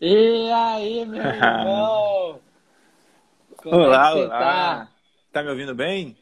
[0.00, 2.40] E aí, meu irmão?
[3.58, 4.28] Como olá, é olá.
[4.28, 4.88] Tá?
[5.30, 6.16] tá me ouvindo bem?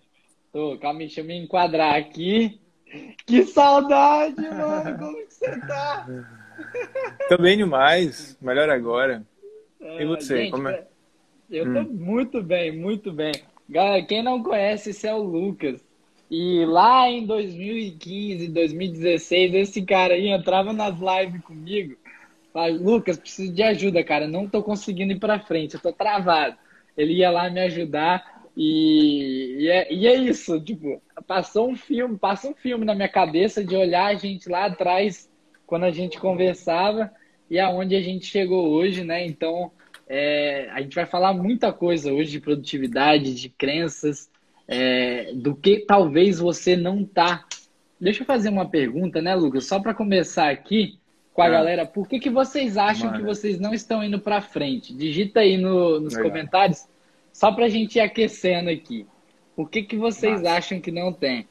[0.52, 2.61] Tô, calma, deixa eu me enquadrar aqui.
[3.25, 4.99] Que saudade, mano!
[4.99, 6.09] Como que você tá?
[7.29, 9.24] Tô bem demais, melhor agora.
[9.81, 10.85] e você, gente, como é?
[11.49, 11.92] Eu tô hum.
[11.92, 13.33] muito bem, muito bem.
[13.69, 15.87] Galera, quem não conhece, esse é o Lucas.
[16.29, 21.97] E lá em 2015, 2016, esse cara aí entrava nas lives comigo.
[22.52, 24.27] Falava, Lucas, preciso de ajuda, cara.
[24.27, 26.57] Não tô conseguindo ir pra frente, eu tô travado.
[26.97, 32.19] Ele ia lá me ajudar e, e, é, e é isso, tipo, passou um filme,
[32.19, 35.30] passa um filme na minha cabeça de olhar a gente lá atrás
[35.65, 37.09] quando a gente conversava
[37.48, 39.24] e aonde a gente chegou hoje, né?
[39.24, 39.71] Então,
[40.09, 44.29] é, a gente vai falar muita coisa hoje de produtividade, de crenças,
[44.66, 47.45] é, do que talvez você não tá.
[48.01, 49.66] Deixa eu fazer uma pergunta, né, Lucas?
[49.66, 50.98] Só para começar aqui
[51.38, 51.51] com a é.
[51.52, 53.20] galera, por que, que vocês acham Mano.
[53.20, 54.92] que vocês não estão indo para frente?
[54.92, 56.30] Digita aí no, nos Legal.
[56.33, 56.88] comentários,
[57.32, 59.07] só para a gente ir aquecendo aqui.
[59.54, 60.57] Por que, que vocês Nossa.
[60.57, 61.46] acham que não tem?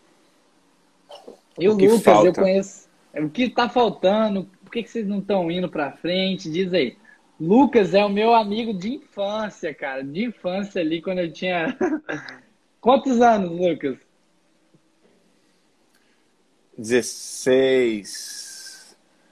[1.58, 2.28] E o, Lucas, falta?
[2.28, 2.90] eu conheço.
[3.16, 4.50] O que está faltando?
[4.62, 6.52] Por que, que vocês não estão indo para frente?
[6.52, 6.98] Diz aí.
[7.40, 10.04] Lucas é o meu amigo de infância, cara.
[10.04, 11.78] De infância ali, quando eu tinha
[12.82, 13.98] Quantos anos, Lucas?
[16.78, 18.47] 16.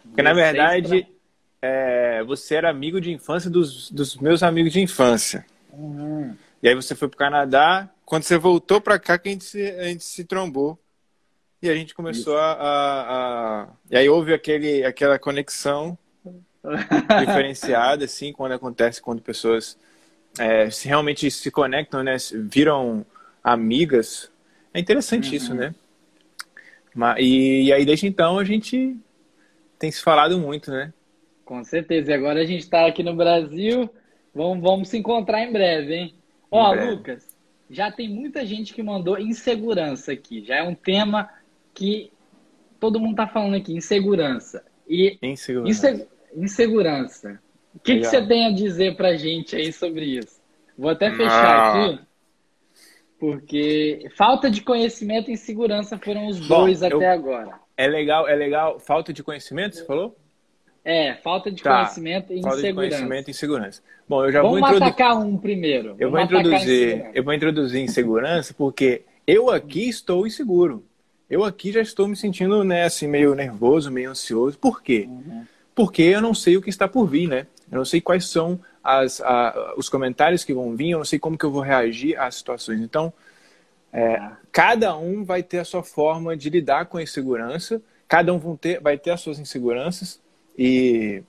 [0.08, 1.08] Porque, 16 na verdade,
[1.60, 1.70] pra...
[1.70, 5.46] é, você era amigo de infância dos, dos meus amigos de infância.
[5.72, 6.36] Uhum.
[6.62, 7.90] E aí você foi para o Canadá.
[8.06, 10.80] Quando você voltou para cá, que a gente, se, a gente se trombou.
[11.62, 15.98] E a gente começou a, a, a, E aí houve aquele, aquela conexão
[17.20, 19.78] diferenciada, assim, quando acontece, quando pessoas
[20.38, 22.18] é, se realmente se conectam, né?
[22.34, 23.06] Viram
[23.44, 24.32] amigas.
[24.74, 25.36] É interessante uhum.
[25.36, 25.74] isso, né?
[27.18, 28.98] E, e aí, desde então, a gente
[29.78, 30.94] tem se falado muito, né?
[31.44, 32.12] Com certeza.
[32.12, 33.90] E agora a gente está aqui no Brasil.
[34.34, 36.16] Vamos, vamos se encontrar em breve, hein?
[36.50, 36.92] Ó, breve.
[36.92, 37.38] Lucas,
[37.70, 40.44] já tem muita gente que mandou insegurança aqui.
[40.44, 41.30] Já é um tema
[41.74, 42.12] que
[42.80, 44.66] todo mundo tá falando aqui, insegurança.
[44.88, 45.92] E insegurança.
[45.92, 46.08] Inse...
[46.36, 47.40] insegurança.
[47.74, 50.42] O que, que, você tem a dizer pra gente aí sobre isso?
[50.78, 51.86] Vou até fechar ah.
[51.86, 52.00] aqui.
[53.20, 57.60] Porque falta de conhecimento e insegurança foram os Bom, dois até agora.
[57.78, 58.80] É legal, é legal.
[58.80, 60.16] Falta de conhecimento, você falou?
[60.84, 61.78] É, falta de tá.
[61.78, 62.62] conhecimento e falta insegurança.
[62.62, 63.82] Falta de conhecimento e insegurança.
[64.08, 64.88] Bom, eu já Vamos vou introduzir.
[64.88, 65.96] atacar um primeiro.
[65.98, 70.84] Eu vou introduzir, eu vou introduzir insegurança porque eu aqui estou inseguro.
[71.28, 74.60] Eu aqui já estou me sentindo, né, assim, meio nervoso, meio ansioso.
[74.60, 75.08] Por quê?
[75.10, 75.44] Uhum.
[75.74, 77.48] Porque eu não sei o que está por vir, né?
[77.72, 81.18] Eu não sei quais são as, a, os comentários que vão vir, eu não sei
[81.18, 82.80] como que eu vou reagir às situações.
[82.80, 83.12] Então,
[83.96, 88.58] é, cada um vai ter a sua forma de lidar com a insegurança, cada um
[88.58, 90.22] ter, vai ter as suas inseguranças
[90.58, 91.24] e...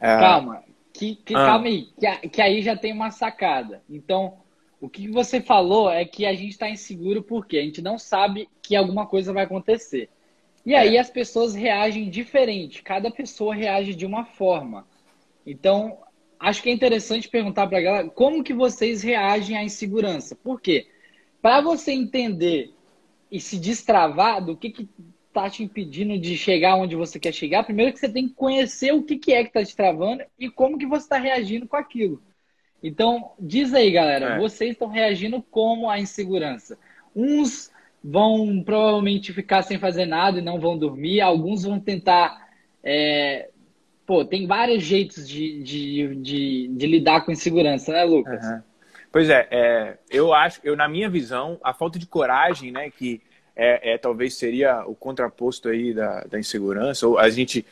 [0.00, 0.16] É...
[0.16, 1.44] Calma, que, que ah.
[1.44, 3.82] calma aí, que, que aí já tem uma sacada.
[3.90, 4.38] Então,
[4.80, 8.48] o que você falou é que a gente está inseguro porque a gente não sabe
[8.62, 10.08] que alguma coisa vai acontecer.
[10.64, 11.00] E aí é.
[11.00, 14.86] as pessoas reagem diferente, cada pessoa reage de uma forma.
[15.46, 15.98] Então,
[16.40, 20.34] acho que é interessante perguntar para a galera como que vocês reagem à insegurança.
[20.34, 20.86] Por quê?
[21.44, 22.72] Para você entender
[23.30, 24.88] e se destravar do que que
[25.30, 28.94] tá te impedindo de chegar onde você quer chegar, primeiro que você tem que conhecer
[28.94, 31.76] o que, que é que está te travando e como que você está reagindo com
[31.76, 32.22] aquilo.
[32.82, 34.38] Então, diz aí, galera, é.
[34.38, 36.78] vocês estão reagindo como a insegurança?
[37.14, 37.70] Uns
[38.02, 42.48] vão provavelmente ficar sem fazer nada e não vão dormir, alguns vão tentar
[42.82, 43.50] é,
[44.06, 48.46] pô, tem vários jeitos de, de, de, de, lidar com insegurança, né, Lucas?
[48.46, 48.62] Uhum.
[49.14, 53.22] Pois é, é, eu acho, eu na minha visão, a falta de coragem, né, que
[53.54, 57.64] é, é talvez seria o contraposto aí da, da insegurança, ou a gente,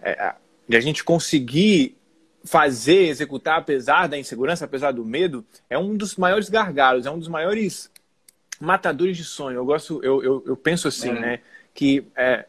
[0.00, 0.32] é,
[0.70, 1.98] a gente conseguir
[2.42, 7.18] fazer, executar apesar da insegurança, apesar do medo, é um dos maiores gargalos, é um
[7.18, 7.90] dos maiores
[8.58, 9.56] matadores de sonho.
[9.56, 11.20] Eu gosto, eu, eu, eu penso assim, é.
[11.20, 11.40] né,
[11.74, 12.46] que é,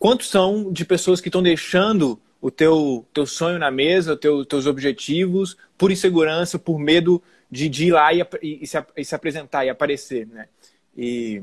[0.00, 4.66] quantos são de pessoas que estão deixando o teu, teu sonho na mesa, teu, teus
[4.66, 9.66] objetivos, por insegurança, por medo de, de ir lá e, e, se, e, se, apresentar
[9.66, 10.48] e aparecer, né?
[10.96, 11.42] E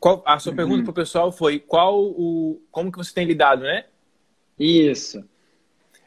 [0.00, 0.56] qual, a sua uhum.
[0.56, 3.84] pergunta para o pessoal foi qual o como que você tem lidado, né?
[4.58, 5.22] Isso.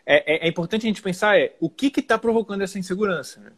[0.04, 3.52] É, é, é importante a gente pensar é o que está provocando essa insegurança, né?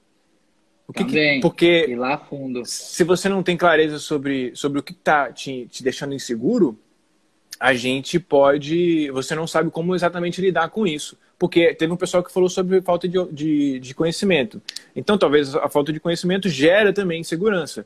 [0.85, 2.65] O que, Também, que porque ir lá fundo.
[2.65, 6.77] Se você não tem clareza sobre, sobre o que está te, te deixando inseguro,
[7.57, 9.09] a gente pode.
[9.11, 11.17] Você não sabe como exatamente lidar com isso.
[11.41, 14.61] Porque teve um pessoal que falou sobre falta de, de, de conhecimento.
[14.95, 17.83] Então, talvez a falta de conhecimento gera também insegurança.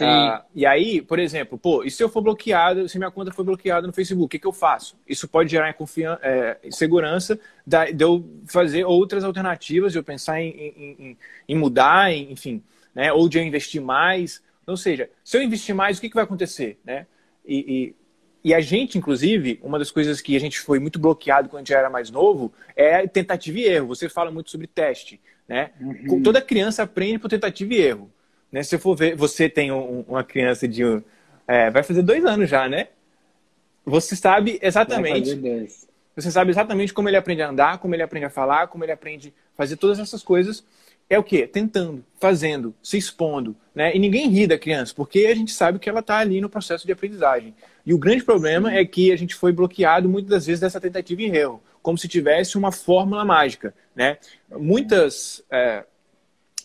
[0.00, 3.44] Uh, e aí, por exemplo, pô, e se eu for bloqueado, se minha conta for
[3.44, 4.96] bloqueada no Facebook, o que, que eu faço?
[5.06, 5.76] Isso pode gerar
[6.22, 12.32] é, segurança de eu fazer outras alternativas, de eu pensar em, em, em mudar, em,
[12.32, 12.62] enfim,
[12.94, 13.12] né?
[13.12, 14.42] Ou de eu investir mais.
[14.66, 17.06] Ou seja, se eu investir mais, o que, que vai acontecer, né?
[17.44, 17.94] E, e,
[18.46, 21.64] e, a gente, inclusive, uma das coisas que a gente foi muito bloqueado quando a
[21.64, 23.88] gente era mais novo é tentativa e erro.
[23.88, 25.72] Você fala muito sobre teste, né?
[25.80, 26.22] Uhum.
[26.22, 28.08] Toda criança aprende por tentativa e erro.
[28.52, 28.62] Né?
[28.62, 30.82] Se for ver, você tem um, uma criança de.
[31.48, 32.86] É, vai fazer dois anos já, né?
[33.84, 35.40] Você sabe exatamente.
[36.14, 38.92] Você sabe exatamente como ele aprende a andar, como ele aprende a falar, como ele
[38.92, 40.64] aprende a fazer todas essas coisas.
[41.08, 41.46] É o quê?
[41.46, 43.54] Tentando, fazendo, se expondo.
[43.74, 43.94] Né?
[43.94, 46.84] E ninguém ri da criança, porque a gente sabe que ela está ali no processo
[46.84, 47.54] de aprendizagem.
[47.84, 51.22] E o grande problema é que a gente foi bloqueado muitas das vezes dessa tentativa
[51.22, 53.72] e erro, como se tivesse uma fórmula mágica.
[53.94, 54.18] Né?
[54.50, 55.42] Muitas.
[55.50, 55.84] É,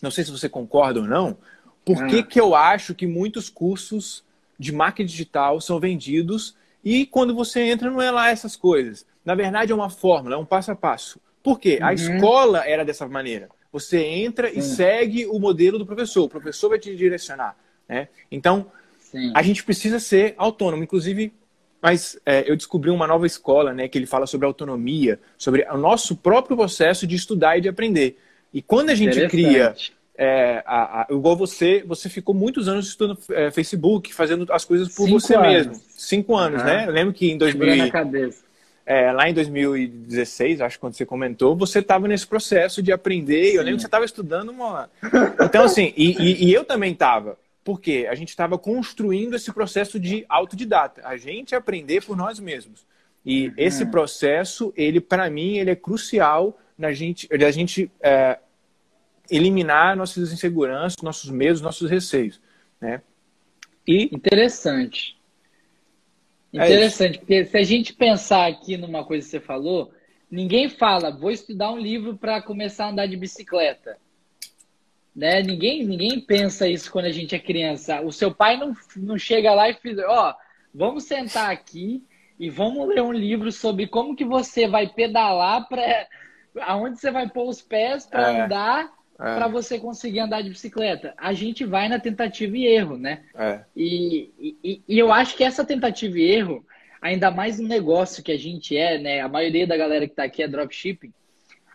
[0.00, 1.36] não sei se você concorda ou não,
[1.84, 4.24] por que, que eu acho que muitos cursos
[4.58, 9.06] de marketing digital são vendidos e quando você entra não é lá essas coisas?
[9.24, 11.20] Na verdade é uma fórmula, é um passo a passo.
[11.42, 11.78] Por quê?
[11.80, 11.86] Uhum.
[11.86, 13.48] A escola era dessa maneira.
[13.72, 14.58] Você entra Sim.
[14.58, 16.24] e segue o modelo do professor.
[16.24, 17.56] O professor vai te direcionar.
[17.88, 18.08] Né?
[18.30, 19.32] Então, Sim.
[19.34, 20.82] a gente precisa ser autônomo.
[20.82, 21.32] Inclusive,
[21.80, 25.78] mas é, eu descobri uma nova escola né, que ele fala sobre autonomia, sobre o
[25.78, 28.18] nosso próprio processo de estudar e de aprender.
[28.52, 29.74] E quando a gente cria
[30.14, 34.88] é, a, a, igual você, você ficou muitos anos estudando é, Facebook, fazendo as coisas
[34.94, 35.48] por Cinco você anos.
[35.48, 35.74] mesmo.
[35.88, 36.66] Cinco anos, uhum.
[36.66, 36.86] né?
[36.86, 37.90] Eu lembro que em 2000,
[38.84, 43.50] é, lá em 2016, acho que quando você comentou, você estava nesse processo de aprender.
[43.50, 43.56] Sim.
[43.56, 44.90] Eu lembro que você estava estudando uma.
[45.40, 47.38] Então, assim, e, e, e eu também estava.
[47.64, 52.84] Porque a gente estava construindo esse processo de autodidata, a gente aprender por nós mesmos.
[53.24, 53.54] E uhum.
[53.56, 58.38] esse processo, ele para mim, ele é crucial na gente, da gente é,
[59.30, 62.40] eliminar nossas inseguranças, nossos medos, nossos receios,
[62.80, 63.00] né?
[63.86, 65.16] E interessante.
[66.52, 69.92] É interessante, é porque se a gente pensar aqui numa coisa que você falou,
[70.30, 73.96] ninguém fala, vou estudar um livro para começar a andar de bicicleta.
[75.14, 75.42] Né?
[75.42, 78.00] Ninguém, ninguém pensa isso quando a gente é criança.
[78.00, 80.34] O seu pai não, não chega lá e diz, ó, oh,
[80.74, 82.02] vamos sentar aqui
[82.38, 86.08] e vamos ler um livro sobre como que você vai pedalar para
[86.60, 88.40] aonde você vai pôr os pés para é.
[88.42, 88.92] andar
[89.22, 89.36] é.
[89.36, 91.14] para você conseguir andar de bicicleta.
[91.16, 93.22] A gente vai na tentativa e erro, né?
[93.34, 93.60] É.
[93.76, 96.66] E, e, e, eu acho que essa tentativa e erro,
[97.00, 99.20] ainda mais no negócio que a gente é, né?
[99.20, 101.12] A maioria da galera que está aqui é dropshipping.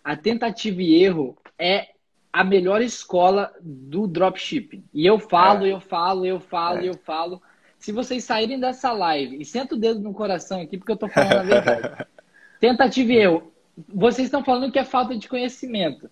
[0.04, 1.88] A tentativa e erro é
[2.34, 4.84] a melhor escola do dropshipping.
[4.94, 5.72] E eu falo, é.
[5.72, 6.90] eu falo, eu falo, é.
[6.90, 7.42] eu falo.
[7.80, 11.08] Se vocês saírem dessa live e senta o dedo no coração aqui, porque eu tô
[11.08, 12.06] falando a verdade.
[12.60, 13.54] tentativa e erro.
[13.88, 16.10] Vocês estão falando que é falta de conhecimento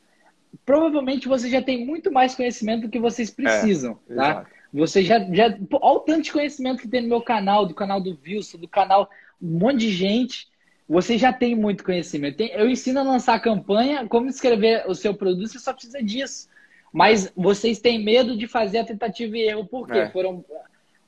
[0.65, 4.29] provavelmente você já tem muito mais conhecimento do que vocês precisam, é, tá?
[4.31, 4.55] Exato.
[4.73, 5.57] Você já, já.
[5.71, 8.67] Olha o tanto de conhecimento que tem no meu canal, do canal do Wilson, do
[8.67, 9.09] canal
[9.41, 10.47] um monte de gente.
[10.87, 12.41] Você já tem muito conhecimento.
[12.41, 16.49] Eu ensino a lançar campanha, como escrever o seu produto, você só precisa disso.
[16.91, 19.97] Mas vocês têm medo de fazer a tentativa e erro, por quê?
[19.97, 20.09] É.
[20.09, 20.45] Foram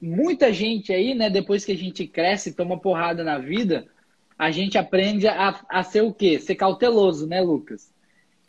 [0.02, 1.30] muita gente aí, né?
[1.30, 3.86] Depois que a gente cresce, toma porrada na vida,
[4.38, 6.40] a gente aprende a, a ser o quê?
[6.40, 7.94] Ser cauteloso, né, Lucas?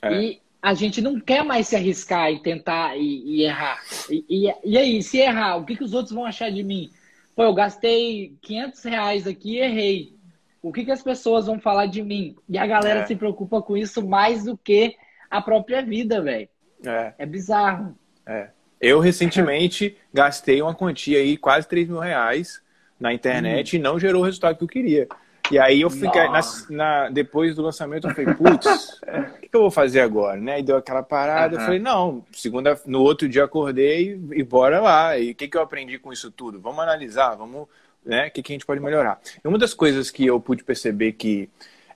[0.03, 0.13] É.
[0.13, 3.81] E a gente não quer mais se arriscar e tentar e, e errar.
[4.11, 6.91] E, e, e, aí, se errar, o que, que os outros vão achar de mim?
[7.37, 10.19] Pô, eu gastei 500 reais aqui e errei.
[10.61, 12.35] O que, que as pessoas vão falar de mim?
[12.49, 13.07] E a galera é.
[13.07, 14.97] se preocupa com isso mais do que
[15.31, 16.49] a própria vida, velho.
[16.85, 17.15] É.
[17.19, 17.97] é bizarro.
[18.27, 18.49] É.
[18.81, 22.61] Eu recentemente gastei uma quantia aí, quase 3 mil reais
[22.99, 23.79] na internet hum.
[23.79, 25.09] e não gerou o resultado que eu queria.
[25.51, 29.57] E aí eu fiquei, na, na, depois do lançamento, eu falei, putz, o que, que,
[29.57, 30.39] eu vou fazer agora?
[30.39, 30.61] Né?
[30.61, 31.61] E deu aquela parada, uhum.
[31.61, 35.19] eu falei, não, segunda, no outro dia acordei e bora lá.
[35.19, 36.61] E o que, que eu aprendi com isso tudo?
[36.61, 37.67] Vamos analisar, vamos,
[38.05, 38.29] né?
[38.29, 39.21] O que, que a gente pode melhorar?
[39.43, 41.49] E uma das coisas que eu pude perceber que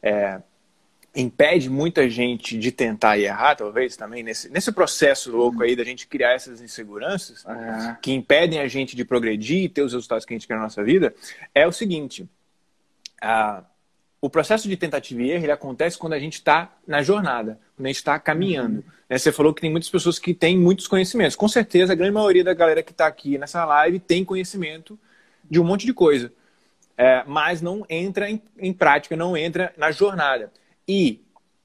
[0.02, 0.40] é,
[1.14, 5.84] impede muita gente de tentar e errar, talvez, também, nesse, nesse processo louco aí da
[5.84, 7.96] gente criar essas inseguranças uhum.
[8.00, 10.62] que impedem a gente de progredir e ter os resultados que a gente quer na
[10.62, 11.14] nossa vida,
[11.54, 12.26] é o seguinte
[14.20, 17.86] o processo de tentativa e erro ele acontece quando a gente está na jornada, quando
[17.86, 18.76] a gente está caminhando.
[18.76, 18.84] Uhum.
[19.08, 19.18] Né?
[19.18, 21.34] Você falou que tem muitas pessoas que têm muitos conhecimentos.
[21.34, 24.96] Com certeza, a grande maioria da galera que está aqui nessa live tem conhecimento
[25.50, 26.32] de um monte de coisa,
[26.96, 30.52] é, mas não entra em, em, prática, não entra na jornada.
[30.86, 31.20] E,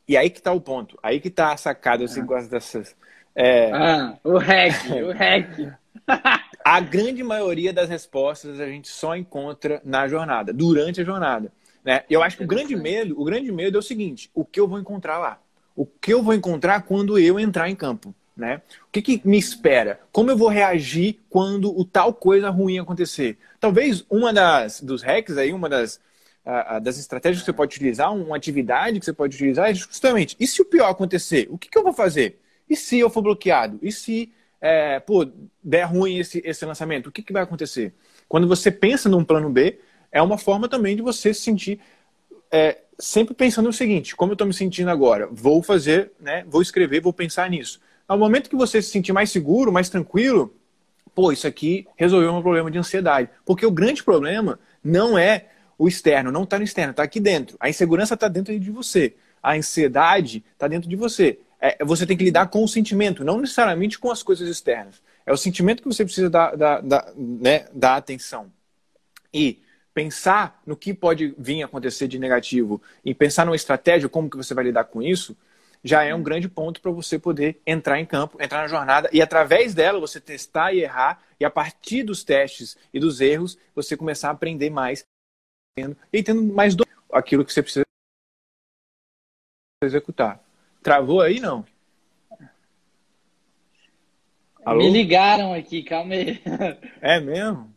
[0.07, 2.49] e aí que está o ponto, aí que está a sacada, gosta ah.
[2.49, 2.95] dessas...
[3.35, 3.71] É...
[3.71, 5.77] Ah, o hack, o hack.
[6.69, 11.49] A grande maioria das respostas a gente só encontra na jornada, durante a jornada.
[11.81, 12.03] Né?
[12.09, 14.67] Eu acho que o grande medo, o grande medo é o seguinte: o que eu
[14.67, 15.41] vou encontrar lá?
[15.73, 18.13] O que eu vou encontrar quando eu entrar em campo?
[18.35, 18.61] Né?
[18.85, 20.01] O que, que me espera?
[20.11, 23.37] Como eu vou reagir quando o tal coisa ruim acontecer?
[23.61, 26.01] Talvez uma das dos hacks aí, uma das,
[26.45, 30.35] uh, das estratégias que você pode utilizar, uma atividade que você pode utilizar é justamente,
[30.37, 32.41] e se o pior acontecer, o que, que eu vou fazer?
[32.69, 33.79] E se eu for bloqueado?
[33.81, 35.27] E se é, pô,
[35.63, 37.07] der ruim esse, esse lançamento?
[37.07, 37.93] O que, que vai acontecer?
[38.27, 39.79] Quando você pensa num plano B,
[40.11, 41.79] é uma forma também de você se sentir
[42.51, 45.27] é, sempre pensando no seguinte: como eu estou me sentindo agora?
[45.31, 46.43] Vou fazer, né?
[46.47, 47.79] Vou escrever, vou pensar nisso.
[48.07, 50.55] Ao momento que você se sentir mais seguro, mais tranquilo,
[51.13, 53.29] pô, isso aqui resolveu um problema de ansiedade.
[53.45, 55.47] Porque o grande problema não é
[55.77, 57.57] o externo, não está no externo, está aqui dentro.
[57.59, 59.15] A insegurança está dentro de você.
[59.43, 61.39] A ansiedade está dentro de você.
[61.59, 65.01] É, você tem que lidar com o sentimento, não necessariamente com as coisas externas.
[65.25, 68.51] É o sentimento que você precisa dar, dar, dar, né, dar atenção.
[69.33, 69.61] E
[69.93, 74.37] pensar no que pode vir a acontecer de negativo e pensar numa estratégia, como que
[74.37, 75.35] você vai lidar com isso,
[75.83, 79.21] já é um grande ponto para você poder entrar em campo, entrar na jornada e
[79.21, 83.97] através dela você testar e errar e a partir dos testes e dos erros você
[83.97, 85.03] começar a aprender mais
[86.11, 86.85] e tendo mais do...
[87.11, 87.85] aquilo que você precisa
[89.83, 90.46] executar.
[90.87, 91.65] Travou aí não?
[94.63, 94.79] Alô?
[94.79, 96.41] Me ligaram aqui, calma aí.
[97.01, 97.75] É mesmo?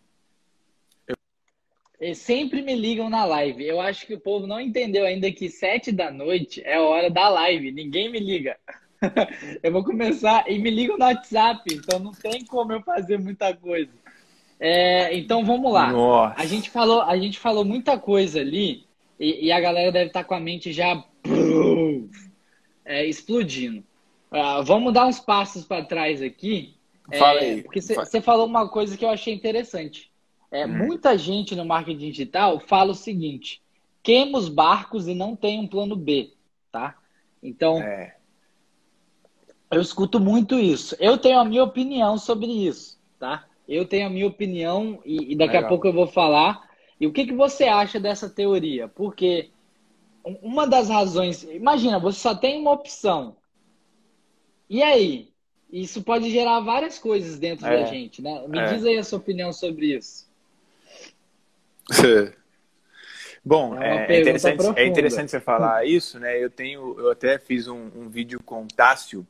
[2.14, 3.66] sempre me ligam na live.
[3.66, 7.10] Eu acho que o povo não entendeu ainda que sete da noite é a hora
[7.10, 7.72] da live.
[7.72, 8.56] Ninguém me liga.
[9.60, 13.52] eu vou começar e me ligam no WhatsApp, então não tem como eu fazer muita
[13.56, 13.90] coisa.
[14.60, 15.90] É, então vamos lá.
[15.90, 16.40] Nossa.
[16.40, 18.84] A gente falou, a gente falou muita coisa ali
[19.18, 21.04] e, e a galera deve estar com a mente já
[22.90, 23.84] é, explodindo.
[24.32, 26.74] Uh, vamos dar uns passos para trás aqui.
[27.16, 27.62] Fala é, aí.
[27.62, 30.10] Porque você falou uma coisa que eu achei interessante.
[30.50, 30.86] É, hum.
[30.86, 33.62] Muita gente no marketing digital fala o seguinte:
[34.02, 36.32] queima os barcos e não tem um plano B,
[36.72, 36.96] tá?
[37.40, 38.16] Então, é.
[39.70, 40.96] eu escuto muito isso.
[40.98, 43.46] Eu tenho a minha opinião sobre isso, tá?
[43.68, 45.66] Eu tenho a minha opinião e, e daqui Legal.
[45.66, 46.68] a pouco eu vou falar.
[47.00, 48.88] E o que, que você acha dessa teoria?
[48.88, 49.50] Porque
[50.24, 53.36] uma das razões, imagina, você só tem uma opção.
[54.68, 55.30] E aí?
[55.72, 57.70] Isso pode gerar várias coisas dentro é.
[57.70, 58.44] da gente, né?
[58.48, 58.74] Me é.
[58.74, 60.28] diz aí a sua opinião sobre isso.
[63.44, 66.42] Bom, é, é, interessante, é interessante você falar isso, né?
[66.42, 69.26] Eu tenho, eu até fiz um, um vídeo com o Tássio,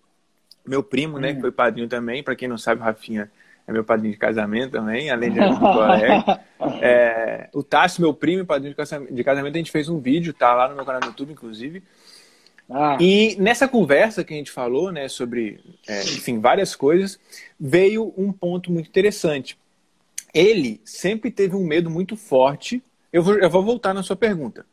[0.67, 1.33] meu primo, né?
[1.33, 1.43] Que hum.
[1.43, 2.23] foi padrinho também.
[2.23, 3.31] Para quem não sabe, o Rafinha
[3.67, 6.41] é meu padrinho de casamento também, além de colega.
[6.83, 8.75] É, o Tássio, meu primo padrinho
[9.11, 11.83] de casamento, a gente fez um vídeo, tá lá no meu canal do YouTube, inclusive.
[12.69, 12.99] Ah.
[13.01, 17.19] E nessa conversa que a gente falou, né, sobre, é, enfim, várias coisas,
[17.59, 19.57] veio um ponto muito interessante
[20.35, 22.83] ele sempre teve um medo muito forte.
[23.13, 24.65] Eu vou, eu vou voltar na sua pergunta.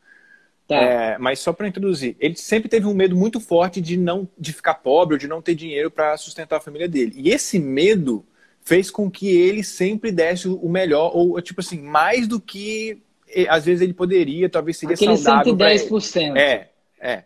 [0.66, 0.76] Tá.
[0.76, 4.52] É, mas só para introduzir, ele sempre teve um medo muito forte de não de
[4.52, 7.14] ficar pobre ou de não ter dinheiro para sustentar a família dele.
[7.16, 8.24] E esse medo
[8.68, 13.00] fez com que ele sempre desse o melhor ou tipo assim mais do que
[13.48, 15.56] às vezes ele poderia, talvez seria Aquele saudável.
[15.56, 16.36] 110%.
[16.36, 16.68] É,
[17.00, 17.24] é.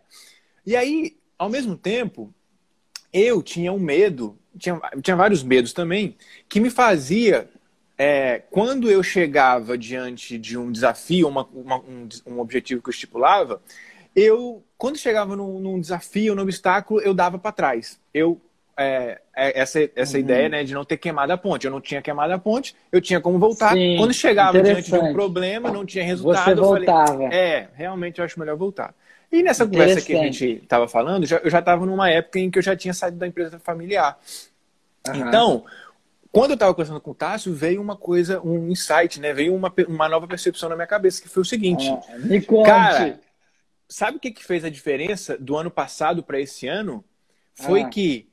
[0.65, 2.33] E aí, ao mesmo tempo,
[3.11, 6.15] eu tinha um medo, tinha, tinha vários medos também,
[6.47, 7.49] que me fazia
[7.97, 12.93] é, quando eu chegava diante de um desafio, uma, uma, um, um, objetivo que eu
[12.93, 13.61] estipulava,
[14.15, 17.99] eu, quando chegava num, num desafio, num obstáculo, eu dava para trás.
[18.13, 18.39] Eu
[18.77, 20.23] é, é, essa, essa uhum.
[20.23, 21.65] ideia né, de não ter queimado a ponte.
[21.65, 23.73] Eu não tinha queimado a ponte, eu tinha como voltar.
[23.73, 27.11] Sim, Quando chegava diante de um problema, não tinha resultado, Você voltava.
[27.11, 28.93] eu falei, é, realmente eu acho melhor voltar.
[29.31, 32.51] E nessa conversa que a gente estava falando, já, eu já estava numa época em
[32.51, 34.19] que eu já tinha saído da empresa familiar.
[35.07, 35.27] Uhum.
[35.27, 35.65] Então,
[36.31, 39.33] quando eu estava conversando com o Tássio, veio uma coisa, um insight, né?
[39.33, 41.89] Veio uma, uma nova percepção na minha cabeça, que foi o seguinte.
[41.89, 42.67] Ah, me conte.
[42.67, 43.19] Cara,
[43.89, 47.03] sabe o que, que fez a diferença do ano passado para esse ano?
[47.55, 47.89] Foi ah.
[47.89, 48.27] que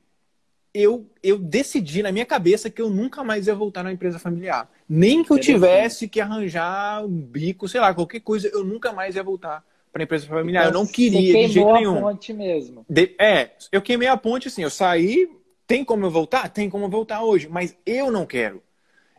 [0.73, 4.69] eu, eu decidi na minha cabeça que eu nunca mais ia voltar na empresa familiar.
[4.87, 9.15] Nem que eu tivesse que arranjar um bico, sei lá, qualquer coisa, eu nunca mais
[9.15, 10.67] ia voltar para a empresa familiar.
[10.67, 11.97] Então, eu não queria de jeito nenhum.
[11.97, 12.85] a ponte mesmo.
[12.89, 15.29] De, é, eu queimei a ponte assim, eu saí,
[15.67, 16.47] tem como eu voltar?
[16.49, 18.63] Tem como eu voltar hoje, mas eu não quero.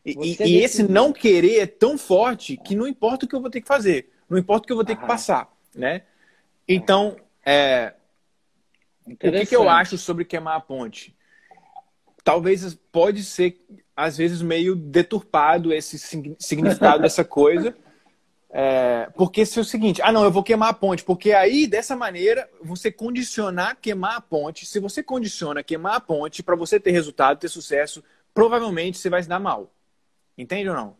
[0.04, 3.50] E, e esse não querer é tão forte que não importa o que eu vou
[3.50, 6.02] ter que fazer, não importa o que eu vou ter que passar, né?
[6.66, 7.92] Então, é,
[9.06, 11.14] o que, que eu acho sobre queimar a ponte?
[12.24, 13.60] Talvez pode ser,
[13.96, 15.98] às vezes, meio deturpado esse
[16.38, 17.76] significado dessa coisa,
[18.48, 21.66] é, porque se é o seguinte, ah não, eu vou queimar a ponte, porque aí
[21.66, 26.78] dessa maneira você condicionar queimar a ponte, se você condiciona queimar a ponte para você
[26.78, 29.72] ter resultado, ter sucesso, provavelmente você vai se dar mal.
[30.38, 30.96] Entende ou não?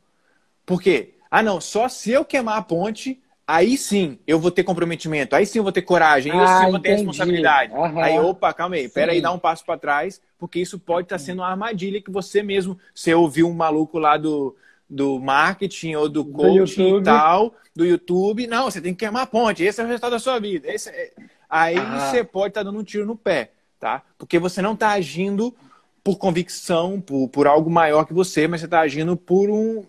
[0.66, 1.14] Por quê?
[1.30, 5.44] Ah não, só se eu queimar a ponte aí sim eu vou ter comprometimento, aí
[5.46, 7.72] sim eu vou ter coragem, aí ah, sim eu vou ter responsabilidade.
[7.72, 8.00] Uhum.
[8.00, 11.16] Aí, opa, calma aí, pera aí, dá um passo para trás, porque isso pode estar
[11.16, 14.56] tá sendo uma armadilha que você mesmo, você ouviu um maluco lá do,
[14.88, 19.26] do marketing ou do coaching e tal, do YouTube, não, você tem que queimar a
[19.26, 20.70] ponte, esse é o resultado da sua vida.
[20.70, 21.12] Esse é...
[21.48, 22.10] Aí ah.
[22.10, 24.02] você pode estar tá dando um tiro no pé, tá?
[24.16, 25.54] Porque você não está agindo
[26.02, 29.84] por convicção, por, por algo maior que você, mas você está agindo por um,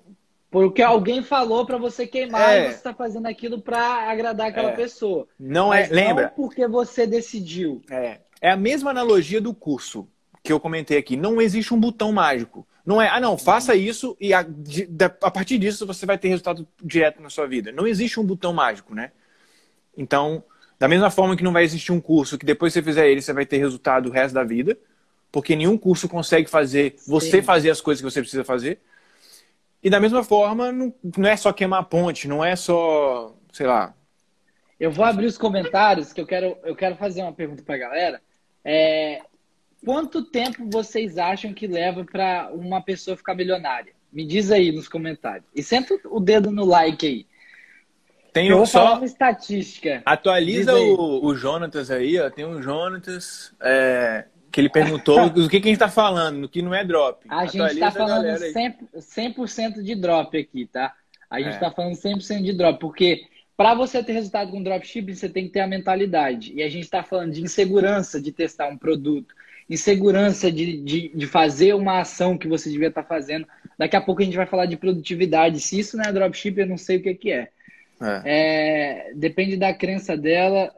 [0.53, 2.59] porque alguém falou para você queimar é.
[2.59, 4.75] e você está fazendo aquilo para agradar aquela é.
[4.75, 5.27] pessoa.
[5.39, 6.25] Não é, lembra?
[6.25, 7.81] Não porque você decidiu.
[7.89, 8.19] É.
[8.39, 10.07] É a mesma analogia do curso
[10.43, 11.17] que eu comentei aqui.
[11.17, 12.67] Não existe um botão mágico.
[12.85, 14.45] Não é, ah, não, faça isso e a,
[15.23, 17.71] a partir disso você vai ter resultado direto na sua vida.
[17.71, 19.11] Não existe um botão mágico, né?
[19.97, 20.43] Então,
[20.77, 23.23] da mesma forma que não vai existir um curso que depois que você fizer ele,
[23.23, 24.77] você vai ter resultado o resto da vida,
[25.31, 27.41] porque nenhum curso consegue fazer você Sim.
[27.41, 28.79] fazer as coisas que você precisa fazer.
[29.83, 33.67] E da mesma forma, não, não é só queimar a ponte, não é só, sei
[33.67, 33.93] lá.
[34.79, 37.79] Eu vou abrir os comentários, que eu quero, eu quero fazer uma pergunta para a
[37.79, 38.21] galera.
[38.63, 39.21] É,
[39.83, 43.93] quanto tempo vocês acham que leva para uma pessoa ficar milionária?
[44.11, 45.45] Me diz aí nos comentários.
[45.53, 47.27] E senta o dedo no like aí.
[48.31, 50.01] Tem eu vou só falar uma estatística.
[50.05, 52.29] Atualiza o, o Jonatas aí, ó.
[52.29, 53.53] Tem um Jonatas.
[53.61, 57.25] É, que ele perguntou do que, que a gente está falando, que não é drop.
[57.27, 60.93] A gente está falando 100%, 100 de drop aqui, tá?
[61.27, 61.69] A gente está é.
[61.69, 63.23] Tá falando 100% de drop, porque
[63.57, 66.53] para você ter resultado com dropshipping, você tem que ter a mentalidade.
[66.53, 69.33] E a gente está falando de insegurança de testar um produto,
[69.67, 73.47] insegurança de, de, de fazer uma ação que você devia estar tá fazendo.
[73.75, 75.59] Daqui a pouco a gente vai falar de produtividade.
[75.59, 77.49] Se isso não é dropshipping, eu não sei o que, que é.
[77.99, 78.21] É.
[78.25, 79.13] é.
[79.15, 80.71] Depende da crença dela,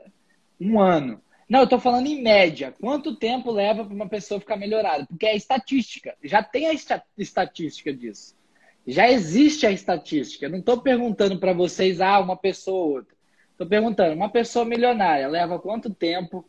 [0.59, 1.19] um ano.
[1.47, 2.73] Não, eu estou falando em média.
[2.79, 5.05] Quanto tempo leva para uma pessoa ficar melhorada?
[5.05, 6.15] Porque é estatística.
[6.23, 6.73] Já tem a
[7.17, 8.35] estatística disso.
[8.87, 10.45] Já existe a estatística.
[10.45, 13.15] Eu não estou perguntando para vocês, ah, uma pessoa ou outra.
[13.51, 16.45] Estou perguntando, uma pessoa milionária leva quanto tempo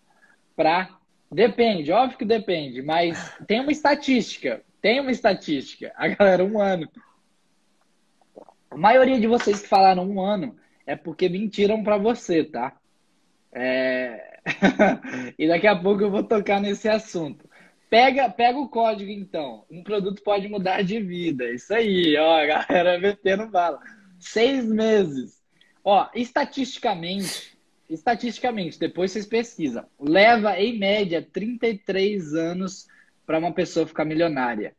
[0.57, 0.99] para.
[1.31, 4.63] Depende, óbvio que depende, mas tem uma estatística.
[4.81, 5.93] Tem uma estatística.
[5.97, 6.89] A galera, um ano.
[8.71, 12.77] A maioria de vocês que falaram um ano é porque mentiram para você, tá?
[13.53, 14.36] É,
[15.39, 17.49] e daqui a pouco eu vou tocar nesse assunto.
[17.89, 19.65] Pega, pega o código, então.
[19.71, 21.51] Um produto pode mudar de vida.
[21.51, 23.81] Isso aí, ó, a galera metendo bala.
[24.19, 25.43] Seis meses.
[25.85, 27.57] Ó, estatisticamente,
[27.89, 32.89] estatisticamente, depois vocês pesquisam, leva em média 33 anos
[33.25, 34.75] para uma pessoa ficar milionária.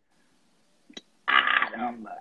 [1.26, 2.18] Caramba!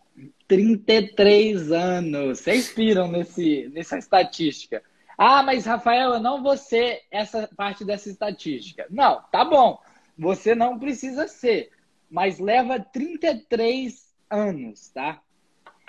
[0.47, 2.39] 33 anos.
[2.39, 4.83] Vocês piram nesse, nessa estatística.
[5.17, 8.87] Ah, mas Rafael, eu não vou ser essa parte dessa estatística.
[8.91, 9.81] Não, tá bom.
[10.19, 11.71] Você não precisa ser,
[12.11, 15.21] mas leva 33 anos, tá?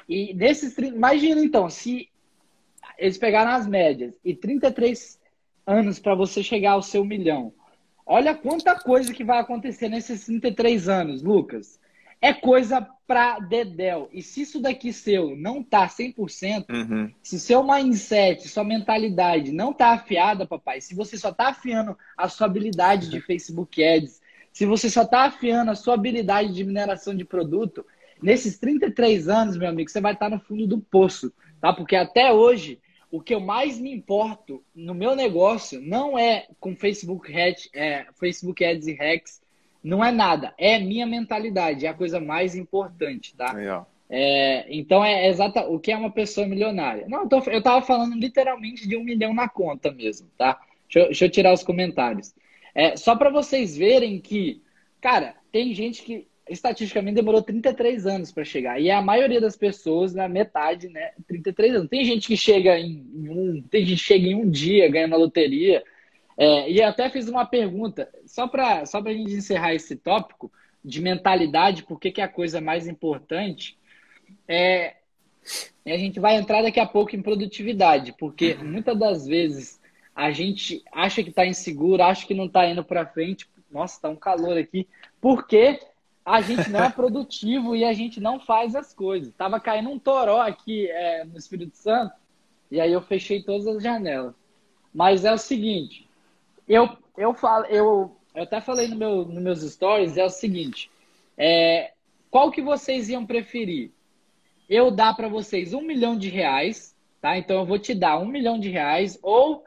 [0.07, 2.09] E desses imagina então, se
[2.97, 5.19] eles pegaram as médias e 33
[5.65, 7.53] anos para você chegar ao seu milhão.
[8.05, 11.79] Olha quanta coisa que vai acontecer nesses 33 anos, Lucas
[12.21, 14.09] é coisa pra dedéu.
[14.11, 17.11] E se isso daqui seu não tá 100%, uhum.
[17.23, 22.27] se seu mindset, sua mentalidade não tá afiada, papai, se você só tá afiando a
[22.27, 27.15] sua habilidade de Facebook Ads, se você só tá afiando a sua habilidade de mineração
[27.15, 27.85] de produto,
[28.21, 31.71] nesses 33 anos, meu amigo, você vai estar no fundo do poço, tá?
[31.71, 36.75] Porque até hoje, o que eu mais me importo no meu negócio não é com
[36.75, 39.41] Facebook Ads, é, Facebook Ads e Hacks,
[39.83, 43.53] não é nada, é minha mentalidade, é a coisa mais importante, tá?
[44.09, 47.05] É, então é exata o que é uma pessoa milionária.
[47.07, 50.59] Não, eu, tô, eu tava falando literalmente de um milhão na conta mesmo, tá?
[50.87, 52.33] Deixa eu, deixa eu tirar os comentários.
[52.73, 54.61] É, só para vocês verem que,
[55.01, 58.79] cara, tem gente que estatisticamente demorou 33 anos para chegar.
[58.79, 61.11] E a maioria das pessoas, na metade, né?
[61.27, 61.89] 33 anos.
[61.89, 63.61] Tem gente que chega em, em um.
[63.63, 65.83] Tem gente que chega em um dia, ganha na loteria.
[66.37, 70.51] É, e até fiz uma pergunta, só para só a gente encerrar esse tópico
[70.85, 73.77] de mentalidade, porque que é a coisa mais importante,
[74.47, 74.97] é,
[75.85, 79.81] a gente vai entrar daqui a pouco em produtividade, porque muitas das vezes
[80.15, 84.09] a gente acha que está inseguro, acha que não está indo para frente, nossa, está
[84.09, 84.87] um calor aqui,
[85.19, 85.79] porque
[86.25, 89.33] a gente não é produtivo e a gente não faz as coisas.
[89.33, 92.13] Tava caindo um toró aqui é, no Espírito Santo,
[92.69, 94.35] e aí eu fechei todas as janelas.
[94.93, 96.06] Mas é o seguinte,
[96.67, 100.91] eu, eu, falo, eu, eu até falei no meu, nos meus stories, é o seguinte,
[101.37, 101.93] é,
[102.29, 103.91] qual que vocês iam preferir?
[104.69, 107.37] Eu dar para vocês um milhão de reais, tá?
[107.37, 109.63] Então eu vou te dar um milhão de reais, ou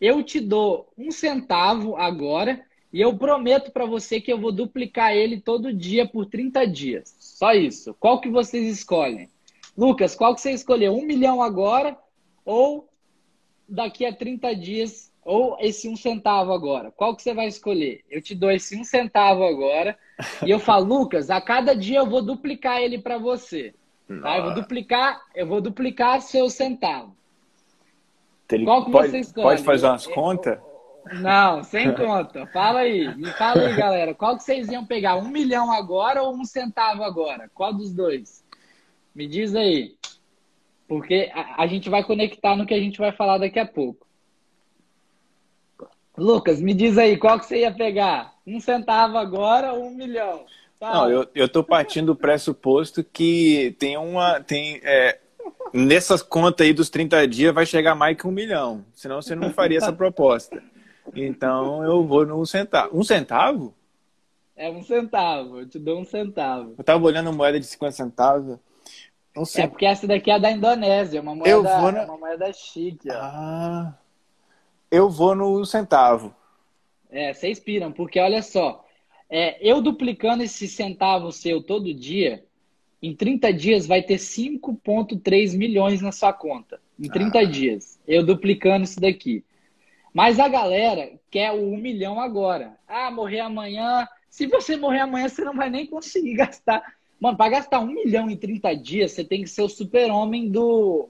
[0.00, 5.12] eu te dou um centavo agora e eu prometo para você que eu vou duplicar
[5.12, 7.14] ele todo dia por 30 dias.
[7.20, 7.94] Só isso.
[8.00, 9.28] Qual que vocês escolhem?
[9.76, 10.94] Lucas, qual que você escolheu?
[10.94, 11.96] Um milhão agora
[12.44, 12.88] ou
[13.68, 16.90] daqui a 30 dias ou esse um centavo agora?
[16.90, 18.00] Qual que você vai escolher?
[18.10, 19.96] Eu te dou esse um centavo agora
[20.44, 23.72] e eu falo, Lucas, a cada dia eu vou duplicar ele para você.
[24.08, 24.38] Tá?
[24.38, 27.14] Eu vou duplicar, eu vou duplicar seu centavo.
[28.50, 29.46] Ele Qual que pode, você escolhe?
[29.46, 30.58] Pode fazer umas contas?
[31.12, 32.44] Não, sem conta.
[32.46, 34.12] Fala aí, me fala aí, galera.
[34.12, 35.14] Qual que vocês iam pegar?
[35.14, 37.48] Um milhão agora ou um centavo agora?
[37.54, 38.44] Qual dos dois?
[39.14, 39.94] Me diz aí.
[40.88, 44.09] Porque a, a gente vai conectar no que a gente vai falar daqui a pouco.
[46.20, 48.34] Lucas, me diz aí, qual que você ia pegar?
[48.46, 50.44] Um centavo agora ou um milhão?
[50.78, 50.94] Fala.
[50.94, 54.38] Não, eu, eu tô partindo do pressuposto que tem uma.
[54.40, 55.18] Tem, é,
[55.72, 58.84] nessas contas aí dos 30 dias vai chegar mais que um milhão.
[58.94, 60.62] Senão você não faria essa proposta.
[61.14, 62.98] Então eu vou no um centavo.
[62.98, 63.74] Um centavo?
[64.54, 66.74] É um centavo, eu te dou um centavo.
[66.76, 68.58] Eu tava olhando moeda de 50 centavos.
[69.56, 72.04] É porque essa daqui é da Indonésia, uma moeda, na...
[72.04, 73.08] uma moeda chique.
[73.10, 73.14] Ó.
[73.14, 73.94] Ah,
[74.90, 76.34] eu vou no centavo.
[77.10, 78.84] É, vocês piram, porque olha só,
[79.28, 82.44] é, eu duplicando esse centavo seu todo dia,
[83.02, 86.80] em 30 dias vai ter 5,3 milhões na sua conta.
[86.98, 87.44] Em 30 ah.
[87.44, 87.98] dias.
[88.06, 89.44] Eu duplicando isso daqui.
[90.12, 92.76] Mas a galera quer o 1 milhão agora.
[92.86, 94.06] Ah, morrer amanhã.
[94.28, 96.82] Se você morrer amanhã, você não vai nem conseguir gastar
[97.20, 100.50] Mano, para gastar um milhão em 30 dias, você tem que ser o super-homem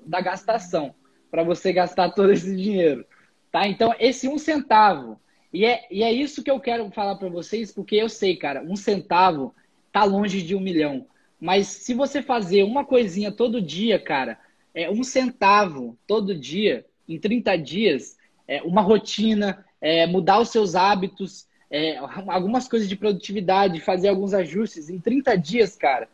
[0.04, 0.92] da gastação.
[1.30, 3.06] para você gastar todo esse dinheiro.
[3.50, 3.66] Tá?
[3.66, 5.20] Então, esse um centavo.
[5.52, 8.62] E é, e é isso que eu quero falar para vocês, porque eu sei, cara,
[8.62, 9.54] um centavo
[9.92, 11.06] tá longe de um milhão.
[11.40, 14.38] Mas se você fazer uma coisinha todo dia, cara,
[14.74, 20.74] é um centavo todo dia, em 30 dias, é uma rotina, é mudar os seus
[20.74, 21.96] hábitos, é,
[22.28, 26.08] algumas coisas de produtividade, fazer alguns ajustes em 30 dias, cara,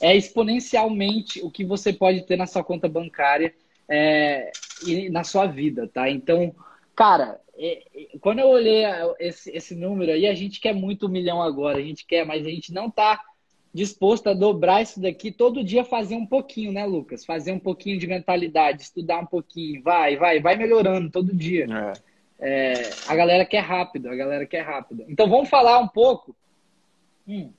[0.00, 3.54] é exponencialmente o que você pode ter na sua conta bancária
[3.88, 4.50] é,
[4.86, 6.10] e na sua vida, tá?
[6.10, 6.54] Então,
[6.94, 8.84] cara, é, é, quando eu olhei
[9.18, 12.46] esse, esse número aí, a gente quer muito um milhão agora, a gente quer, mas
[12.46, 13.22] a gente não tá
[13.72, 17.24] disposto a dobrar isso daqui todo dia fazer um pouquinho, né, Lucas?
[17.24, 21.66] Fazer um pouquinho de mentalidade, estudar um pouquinho, vai, vai, vai melhorando todo dia.
[22.00, 22.14] É.
[22.46, 22.72] É,
[23.08, 25.04] a galera quer rápido, a galera quer rápido.
[25.08, 26.36] Então vamos falar um pouco.
[27.26, 27.50] Hum,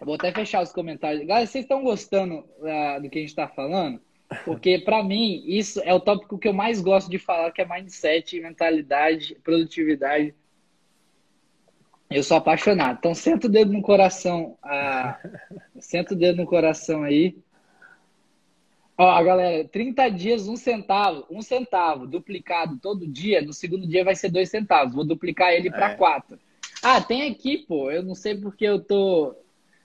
[0.00, 1.26] vou até fechar os comentários.
[1.26, 4.00] Galera, vocês estão gostando uh, do que a gente está falando?
[4.44, 7.66] Porque para mim isso é o tópico que eu mais gosto de falar, que é
[7.66, 10.34] mindset, mentalidade, produtividade.
[12.10, 12.98] Eu sou apaixonado.
[12.98, 15.38] Então senta o dedo no coração, uh,
[15.80, 17.36] senta o dedo no coração aí.
[18.96, 24.14] Ó, galera, 30 dias, um centavo, um centavo duplicado todo dia, no segundo dia vai
[24.14, 24.94] ser dois centavos.
[24.94, 25.94] Vou duplicar ele para é.
[25.96, 26.38] quatro.
[26.80, 27.90] Ah, tem aqui, pô.
[27.90, 29.34] Eu não sei porque eu tô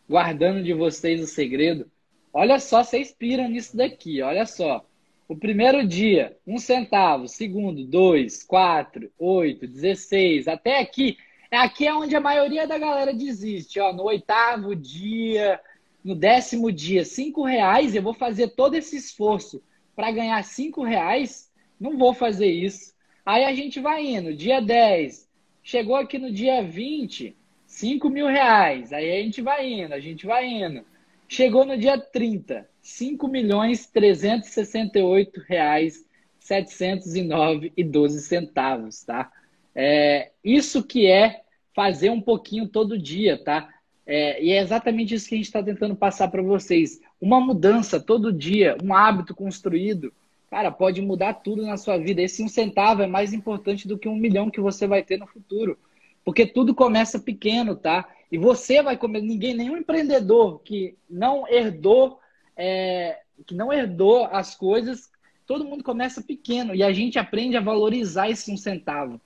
[0.07, 1.89] guardando de vocês o segredo.
[2.33, 4.85] Olha só, vocês piram nisso daqui, olha só.
[5.27, 7.27] O primeiro dia, um centavo.
[7.27, 10.47] Segundo, dois, quatro, oito, dezesseis.
[10.47, 11.17] Até aqui.
[11.51, 13.79] Aqui é onde a maioria da galera desiste.
[13.79, 15.59] Ó, no oitavo dia,
[16.03, 19.61] no décimo dia cinco reais, eu vou fazer todo esse esforço
[19.95, 21.51] para ganhar cinco reais?
[21.79, 22.93] Não vou fazer isso.
[23.25, 25.29] Aí a gente vai indo, dia 10,
[25.61, 27.35] chegou aqui no dia 20,
[27.67, 28.91] 5 mil reais.
[28.91, 30.83] Aí a gente vai indo, a gente vai indo.
[31.31, 36.03] Chegou no dia 30, 5 milhões 368 reais
[36.39, 39.31] 709 e 12 centavos, tá?
[39.75, 41.41] É, isso que é
[41.75, 43.69] fazer um pouquinho todo dia, tá?
[44.07, 46.99] É, e é exatamente isso que a gente está tentando passar para vocês.
[47.21, 50.11] Uma mudança todo dia, um hábito construído,
[50.49, 52.23] cara, pode mudar tudo na sua vida.
[52.23, 55.27] Esse um centavo é mais importante do que um milhão que você vai ter no
[55.27, 55.77] futuro.
[56.25, 58.09] Porque tudo começa pequeno, tá?
[58.31, 59.21] E você vai comer.
[59.21, 62.19] Ninguém, nenhum empreendedor que não herdou,
[62.55, 65.09] é, que não herdou as coisas,
[65.45, 66.75] todo mundo começa pequeno.
[66.75, 69.19] E a gente aprende a valorizar esse um centavo,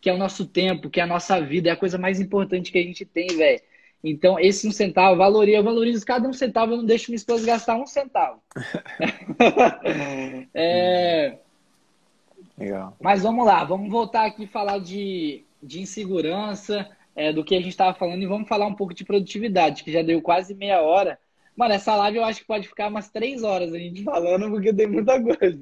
[0.00, 2.70] que é o nosso tempo, que é a nossa vida, é a coisa mais importante
[2.70, 3.60] que a gente tem, velho.
[4.02, 7.46] Então, esse um centavo, valorizo, eu valorizo cada um centavo, eu não deixo minha esposa
[7.46, 8.40] gastar um centavo.
[10.54, 11.38] é...
[12.56, 12.96] Legal.
[13.00, 17.68] Mas vamos lá, vamos voltar aqui falar de, de insegurança, é, do que a gente
[17.68, 21.18] estava falando, e vamos falar um pouco de produtividade, que já deu quase meia hora.
[21.54, 24.72] Mano, essa live eu acho que pode ficar umas três horas a gente falando, porque
[24.72, 25.60] tem muita coisa.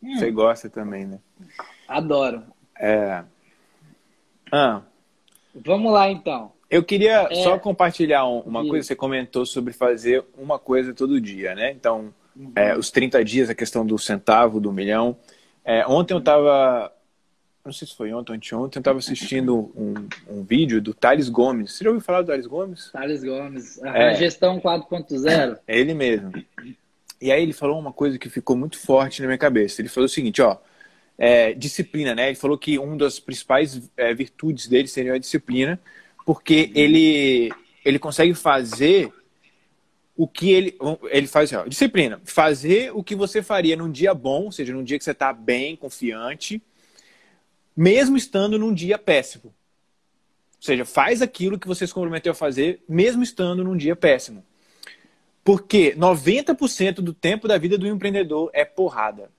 [0.00, 0.34] Você hum.
[0.34, 1.18] gosta também, né?
[1.88, 2.44] Adoro.
[2.78, 3.24] É.
[4.52, 4.82] Ah.
[5.52, 6.52] Vamos lá, então.
[6.70, 7.34] Eu queria é...
[7.42, 8.86] só compartilhar uma coisa.
[8.86, 11.72] Você comentou sobre fazer uma coisa todo dia, né?
[11.72, 12.52] Então, uhum.
[12.54, 15.16] é, os 30 dias, a questão do centavo, do milhão.
[15.64, 16.92] É, ontem eu estava.
[17.64, 19.94] Não sei se foi ontem ou anteontem, eu estava assistindo um,
[20.28, 21.72] um, vídeo do Thales Gomes.
[21.72, 22.90] Você já ouviu falar do Thales Gomes?
[22.90, 23.80] Thales Gomes.
[23.84, 25.58] A é, gestão 4.0.
[25.68, 26.32] É ele mesmo.
[27.20, 29.80] E aí ele falou uma coisa que ficou muito forte na minha cabeça.
[29.80, 30.58] Ele falou o seguinte, ó.
[31.16, 32.30] é, disciplina, né?
[32.30, 35.78] Ele falou que uma das principais é, virtudes dele seria a disciplina,
[36.26, 37.52] porque ele,
[37.84, 39.12] ele consegue fazer
[40.16, 40.76] o que ele.
[41.10, 42.20] Ele faz assim, ó, disciplina.
[42.24, 45.32] Fazer o que você faria num dia bom, ou seja, num dia que você está
[45.32, 46.60] bem, confiante,
[47.76, 49.46] mesmo estando num dia péssimo.
[49.46, 54.44] Ou seja, faz aquilo que você se comprometeu a fazer, mesmo estando num dia péssimo.
[55.44, 59.30] Porque 90% do tempo da vida do empreendedor é porrada.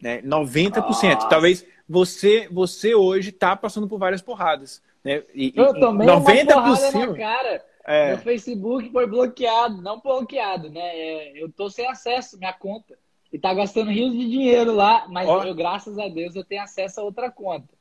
[0.00, 0.22] Né?
[0.22, 0.76] 90%.
[0.84, 1.28] Nossa.
[1.28, 4.80] Talvez você, você hoje está passando por várias porradas.
[5.02, 5.24] Né?
[5.34, 7.64] E, eu 90%, uma porrada na cara.
[7.84, 8.08] É.
[8.08, 10.80] Meu Facebook foi bloqueado, não bloqueado, né?
[10.80, 12.98] É, eu tô sem acesso à minha conta.
[13.32, 17.00] E tá gastando rios de dinheiro lá, mas eu, graças a Deus, eu tenho acesso
[17.00, 17.77] a outra conta.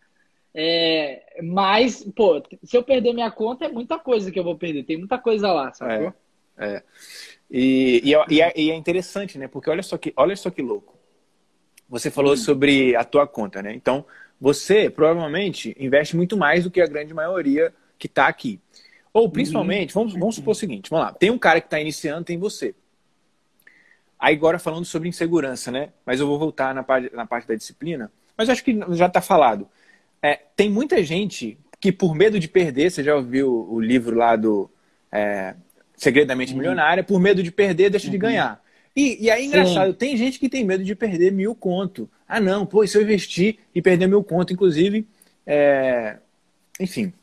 [0.60, 4.84] É, mas, pô, se eu perder minha conta, é muita coisa que eu vou perder.
[4.86, 6.12] Tem muita coisa lá, sacou?
[6.58, 6.74] É.
[6.74, 6.84] é.
[7.52, 9.48] E, e, e, é, e, é, interessante, né?
[9.48, 10.98] Porque olha só que, olha só que louco.
[11.88, 12.38] Você falou hum.
[12.38, 13.72] sobre a tua conta, né?
[13.72, 14.04] Então,
[14.42, 18.60] você provavelmente investe muito mais do que a grande maioria que está aqui.
[19.14, 22.26] Ou principalmente, vamos, vamos supor o seguinte, vamos lá, tem um cara que está iniciando,
[22.26, 22.74] tem você.
[24.20, 25.90] Aí agora falando sobre insegurança, né?
[26.04, 28.12] Mas eu vou voltar na parte, na parte da disciplina.
[28.36, 29.70] Mas acho que já está falado.
[30.28, 34.36] É, tem muita gente que por medo de perder, você já ouviu o livro lá
[34.36, 34.70] do
[35.12, 35.54] é,
[35.96, 36.60] Segredamente uhum.
[36.60, 38.12] Milionária, por medo de perder, deixa uhum.
[38.12, 38.62] de ganhar.
[38.96, 39.98] E, e aí, engraçado, Sim.
[39.98, 42.10] tem gente que tem medo de perder mil conto.
[42.28, 45.08] Ah, não, pô, se eu investir e perder mil conto, inclusive,
[45.46, 46.18] é...
[46.80, 47.14] enfim,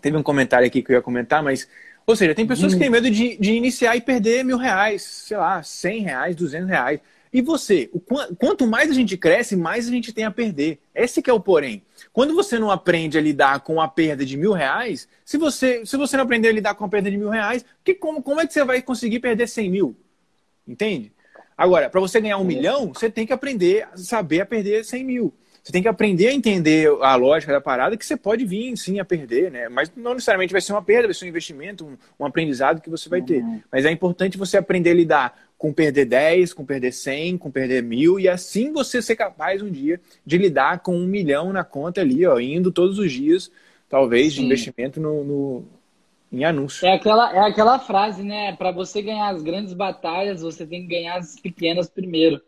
[0.00, 1.68] Teve um comentário aqui que eu ia comentar, mas.
[2.06, 5.36] Ou seja, tem pessoas que têm medo de, de iniciar e perder mil reais, sei
[5.36, 7.00] lá, cem reais, duzentos reais.
[7.32, 7.90] E você,
[8.38, 10.78] quanto mais a gente cresce, mais a gente tem a perder.
[10.94, 11.82] Esse que é o porém.
[12.12, 15.96] Quando você não aprende a lidar com a perda de mil reais, se você, se
[15.96, 18.46] você não aprender a lidar com a perda de mil reais, que, como, como é
[18.46, 19.96] que você vai conseguir perder cem mil?
[20.66, 21.12] Entende?
[21.56, 25.04] Agora, para você ganhar um milhão, você tem que aprender a saber a perder cem
[25.04, 25.34] mil.
[25.62, 28.98] Você tem que aprender a entender a lógica da parada que você pode vir sim
[29.00, 29.68] a perder, né?
[29.68, 32.88] Mas não necessariamente vai ser uma perda, vai ser um investimento, um, um aprendizado que
[32.88, 33.42] você vai ter.
[33.42, 33.60] Uhum.
[33.70, 37.82] Mas é importante você aprender a lidar com perder 10, com perder 100, com perder
[37.82, 42.00] mil, e assim você ser capaz um dia de lidar com um milhão na conta
[42.00, 43.50] ali, ó, indo todos os dias,
[43.88, 44.40] talvez, sim.
[44.40, 45.64] de investimento no, no,
[46.32, 46.86] em anúncio.
[46.86, 48.54] É aquela, é aquela frase, né?
[48.54, 52.40] Para você ganhar as grandes batalhas, você tem que ganhar as pequenas primeiro.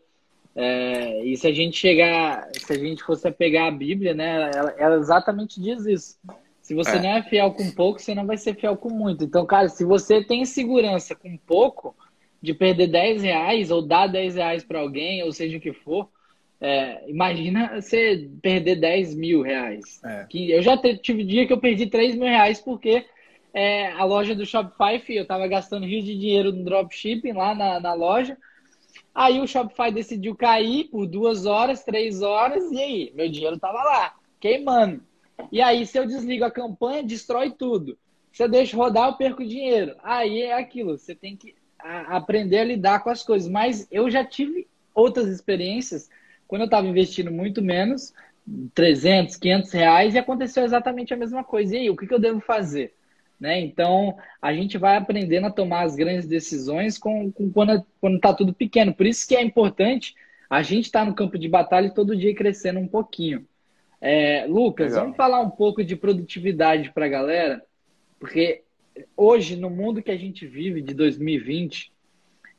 [0.55, 4.75] É, e se a gente chegar, se a gente fosse pegar a Bíblia, né, ela,
[4.77, 6.17] ela exatamente diz isso.
[6.61, 7.01] Se você é.
[7.01, 9.23] não é fiel com pouco, você não vai ser fiel com muito.
[9.23, 11.95] Então, cara, se você tem segurança com pouco,
[12.41, 16.09] de perder 10 reais ou dar 10 reais para alguém, ou seja o que for,
[16.59, 20.01] é, imagina você perder 10 mil reais.
[20.03, 20.25] É.
[20.27, 23.05] Que eu já tive dia que eu perdi 3 mil reais porque
[23.53, 27.79] é, a loja do Shopify, eu tava gastando rios de dinheiro no dropshipping lá na,
[27.79, 28.37] na loja.
[29.13, 33.11] Aí o Shopify decidiu cair por duas horas, três horas, e aí?
[33.13, 35.01] Meu dinheiro tava lá, queimando.
[35.51, 37.97] E aí, se eu desligo a campanha, destrói tudo.
[38.31, 39.95] Se eu deixo rodar, eu perco dinheiro.
[40.03, 43.49] Aí é aquilo, você tem que aprender a lidar com as coisas.
[43.49, 46.09] Mas eu já tive outras experiências,
[46.47, 48.13] quando eu estava investindo muito menos,
[48.73, 51.75] 300, 500 reais, e aconteceu exatamente a mesma coisa.
[51.75, 52.93] E aí, o que, que eu devo fazer?
[53.41, 53.59] Né?
[53.59, 58.53] Então, a gente vai aprendendo a tomar as grandes decisões com, com quando está tudo
[58.53, 58.93] pequeno.
[58.93, 60.13] Por isso que é importante
[60.47, 63.43] a gente estar tá no campo de batalha todo dia crescendo um pouquinho.
[63.99, 65.05] É, Lucas, Legal.
[65.05, 67.65] vamos falar um pouco de produtividade para a galera,
[68.19, 68.61] porque
[69.17, 71.91] hoje, no mundo que a gente vive de 2020,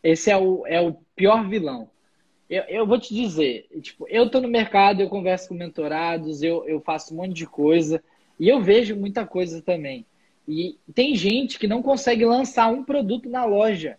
[0.02, 1.88] esse é o, é o pior vilão.
[2.50, 6.66] Eu, eu vou te dizer, tipo, eu estou no mercado, eu converso com mentorados, eu,
[6.66, 8.02] eu faço um monte de coisa,
[8.38, 10.04] e eu vejo muita coisa também.
[10.46, 13.98] E tem gente que não consegue lançar um produto na loja.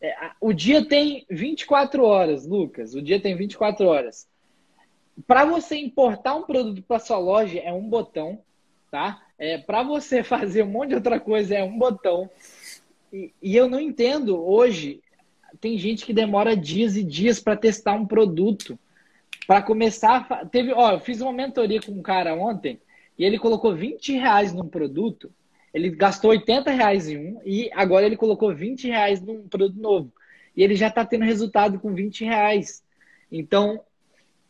[0.00, 2.94] É, o dia tem 24 horas, Lucas.
[2.94, 4.28] O dia tem 24 horas.
[5.26, 8.40] Para você importar um produto para sua loja é um botão,
[8.90, 9.22] tá?
[9.38, 12.28] É, para você fazer um monte de outra coisa é um botão.
[13.12, 15.00] E, e eu não entendo hoje.
[15.60, 18.78] Tem gente que demora dias e dias para testar um produto.
[19.46, 22.80] Para começar, teve, ó, eu fiz uma mentoria com um cara ontem
[23.18, 25.32] e ele colocou 20 reais num produto
[25.76, 30.10] ele gastou 80 reais em um e agora ele colocou 20 reais num produto novo.
[30.56, 32.82] E ele já está tendo resultado com 20 reais.
[33.30, 33.84] Então,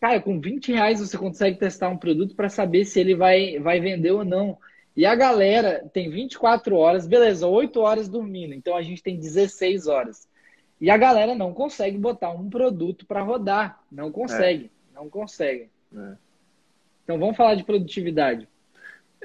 [0.00, 3.80] cara, com 20 reais você consegue testar um produto para saber se ele vai, vai
[3.80, 4.56] vender ou não.
[4.96, 8.54] E a galera tem 24 horas, beleza, 8 horas dormindo.
[8.54, 10.28] Então a gente tem 16 horas.
[10.80, 13.82] E a galera não consegue botar um produto para rodar.
[13.90, 14.70] Não consegue.
[14.92, 14.94] É.
[14.94, 15.68] Não consegue.
[15.92, 16.12] É.
[17.02, 18.46] Então vamos falar de produtividade.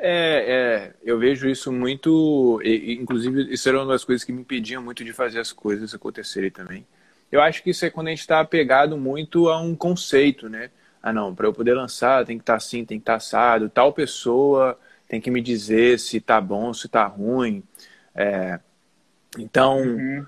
[0.03, 4.81] É, é, eu vejo isso muito, inclusive isso era uma das coisas que me impediam
[4.81, 6.87] muito de fazer as coisas acontecerem também.
[7.31, 10.71] Eu acho que isso é quando a gente está apegado muito a um conceito, né?
[11.03, 13.17] Ah, não, para eu poder lançar tem que estar tá assim, tem que estar tá
[13.17, 17.61] assado, tal pessoa tem que me dizer se tá bom, se tá ruim.
[18.15, 18.59] É,
[19.37, 20.25] então, uhum.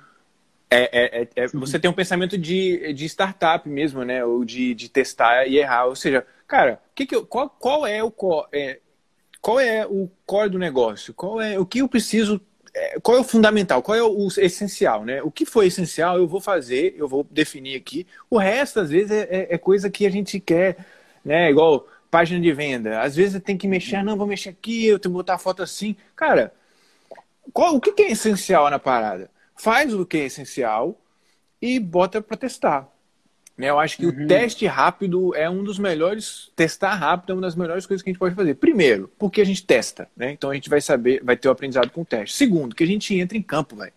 [0.69, 4.23] é, é, é, você tem um pensamento de, de startup mesmo, né?
[4.23, 5.85] Ou de, de testar e errar.
[5.85, 8.13] Ou seja, cara, que que eu, qual, qual é o
[8.51, 8.79] é,
[9.43, 11.13] qual é o core do negócio?
[11.13, 12.39] Qual é o que eu preciso?
[12.73, 13.83] É, qual é o fundamental?
[13.83, 15.21] Qual é o essencial, né?
[15.21, 18.07] O que foi essencial eu vou fazer, eu vou definir aqui.
[18.29, 20.77] O resto, às vezes, é, é, é coisa que a gente quer,
[21.25, 21.49] né?
[21.51, 23.01] Igual página de venda.
[23.01, 25.61] Às vezes tem que mexer, não, vou mexer aqui, eu tenho que botar a foto
[25.61, 25.97] assim.
[26.15, 26.53] Cara,
[27.51, 29.29] qual, o que é essencial na parada?
[29.57, 30.97] Faz o que é essencial
[31.61, 32.89] e bota para testar.
[33.63, 33.69] Né?
[33.69, 34.25] Eu acho que uhum.
[34.25, 36.51] o teste rápido é um dos melhores.
[36.53, 38.55] Testar rápido é uma das melhores coisas que a gente pode fazer.
[38.55, 40.31] Primeiro, porque a gente testa, né?
[40.33, 42.35] Então a gente vai saber, vai ter o aprendizado com o teste.
[42.35, 43.93] Segundo, que a gente entra em campo, velho.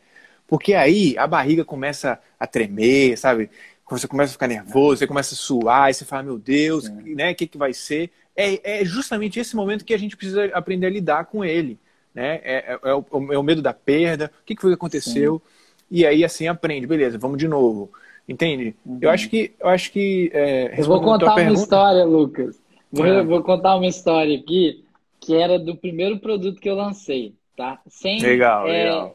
[0.46, 3.50] Porque aí a barriga começa a tremer, sabe?
[3.88, 7.32] você começa a ficar nervoso, você começa a suar, e você fala, meu Deus, né?
[7.32, 8.10] O que, que vai ser?
[8.36, 11.78] É, é justamente esse momento que a gente precisa aprender a lidar com ele.
[12.14, 12.40] Né?
[12.42, 15.42] É, é, é, o, é o, medo da perda, o que, que foi que aconteceu?
[15.44, 15.86] Sim.
[15.90, 17.92] E aí assim aprende, beleza, vamos de novo.
[18.28, 18.74] Entende?
[18.84, 18.98] Uhum.
[19.00, 19.54] Eu acho que.
[19.58, 20.30] Eu acho que.
[20.32, 21.60] É, eu vou contar uma pergunta...
[21.60, 22.60] história, Lucas.
[22.90, 23.22] Vou, é.
[23.22, 24.84] vou, contar uma história aqui
[25.20, 27.80] que era do primeiro produto que eu lancei, tá?
[27.88, 29.14] Sem, legal, é, legal.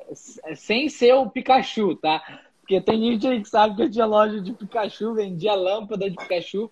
[0.55, 2.21] Sem ser o Pikachu, tá?
[2.61, 6.15] Porque tem gente aí que sabe que eu tinha loja de Pikachu, vendia lâmpada de
[6.15, 6.69] Pikachu.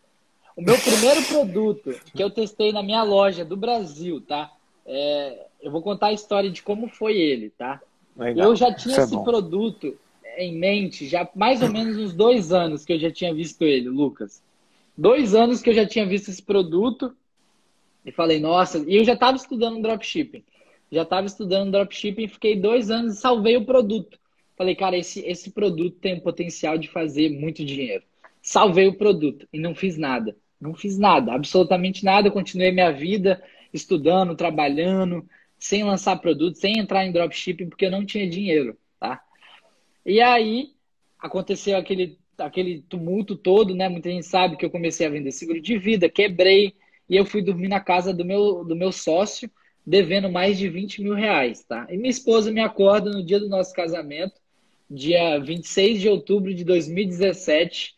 [0.56, 4.52] O meu primeiro produto que eu testei na minha loja do Brasil, tá?
[4.86, 7.82] É, eu vou contar a história de como foi ele, tá?
[8.18, 8.48] Legal.
[8.48, 9.98] Eu já tinha Isso é esse é produto
[10.40, 13.90] em mente já mais ou menos uns dois anos que eu já tinha visto ele,
[13.90, 14.42] Lucas.
[14.98, 17.16] Dois anos que eu já tinha visto esse produto
[18.06, 20.44] e falei, nossa, e eu já estava estudando dropshipping.
[20.92, 24.18] Já estava estudando dropshipping, fiquei dois anos e salvei o produto.
[24.58, 28.04] Falei, cara, esse, esse produto tem o potencial de fazer muito dinheiro.
[28.42, 30.36] Salvei o produto e não fiz nada.
[30.60, 32.32] Não fiz nada, absolutamente nada.
[32.32, 33.42] Continuei minha vida
[33.74, 35.26] estudando, trabalhando,
[35.58, 39.22] sem lançar produto, sem entrar em dropshipping, porque eu não tinha dinheiro, tá?
[40.10, 40.72] E aí
[41.20, 43.88] aconteceu aquele, aquele tumulto todo, né?
[43.88, 46.74] Muita gente sabe que eu comecei a vender seguro de vida, quebrei
[47.08, 49.52] e eu fui dormir na casa do meu, do meu sócio,
[49.86, 51.86] devendo mais de 20 mil reais, tá?
[51.92, 54.34] E minha esposa me acorda no dia do nosso casamento,
[54.90, 57.94] dia 26 de outubro de 2017,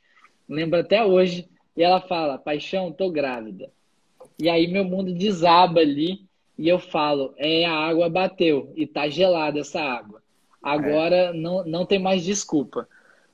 [0.49, 1.47] lembro até hoje,
[1.77, 3.71] e ela fala: Paixão, tô grávida.
[4.37, 6.25] E aí meu mundo desaba ali
[6.57, 10.20] e eu falo: É, a água bateu e tá gelada essa água.
[10.61, 11.33] Agora é.
[11.33, 12.87] não, não tem mais desculpa.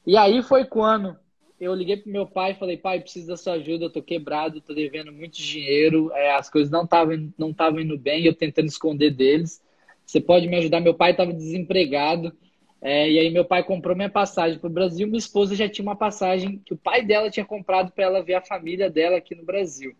[0.05, 1.17] E aí foi quando
[1.59, 4.61] eu liguei pro meu pai e falei, pai, preciso da sua ajuda, eu tô quebrado,
[4.61, 8.67] tô devendo muito dinheiro, é, as coisas não estavam não tavam indo bem, eu tentando
[8.67, 9.61] esconder deles.
[10.05, 10.79] Você pode me ajudar?
[10.79, 12.31] Meu pai estava desempregado.
[12.79, 15.07] É, e aí meu pai comprou minha passagem para o Brasil.
[15.07, 18.35] Minha esposa já tinha uma passagem que o pai dela tinha comprado para ela ver
[18.35, 19.93] a família dela aqui no Brasil.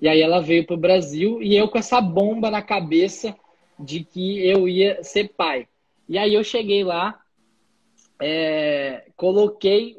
[0.00, 3.34] E aí ela veio para o Brasil e eu com essa bomba na cabeça
[3.78, 5.66] de que eu ia ser pai.
[6.10, 7.20] E aí eu cheguei lá,
[8.20, 9.96] é, coloquei,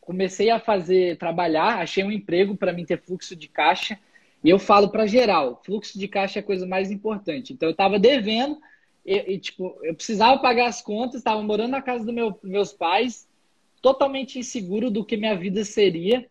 [0.00, 4.00] comecei a fazer, trabalhar, achei um emprego para mim ter fluxo de caixa.
[4.42, 7.52] E eu falo para geral, fluxo de caixa é a coisa mais importante.
[7.52, 8.58] Então eu estava devendo
[9.04, 12.72] e, e, tipo, eu precisava pagar as contas, estava morando na casa dos meu, meus
[12.72, 13.28] pais,
[13.82, 16.24] totalmente inseguro do que minha vida seria.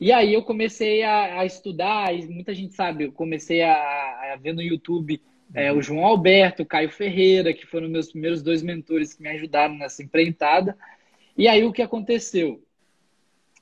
[0.00, 4.36] E aí eu comecei a, a estudar, e muita gente sabe, eu comecei a, a
[4.42, 5.22] ver no YouTube
[5.54, 9.28] é, o João Alberto, o Caio Ferreira, que foram meus primeiros dois mentores que me
[9.28, 10.76] ajudaram nessa empreitada.
[11.36, 12.62] E aí o que aconteceu?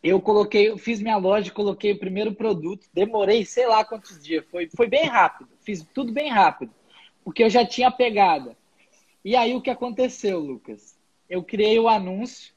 [0.02, 4.44] Eu coloquei, eu fiz minha loja, coloquei o primeiro produto, demorei sei lá quantos dias,
[4.50, 6.72] foi, foi bem rápido, fiz tudo bem rápido,
[7.24, 8.56] porque eu já tinha pegada.
[9.24, 10.98] E aí o que aconteceu, Lucas?
[11.28, 12.52] Eu criei o anúncio,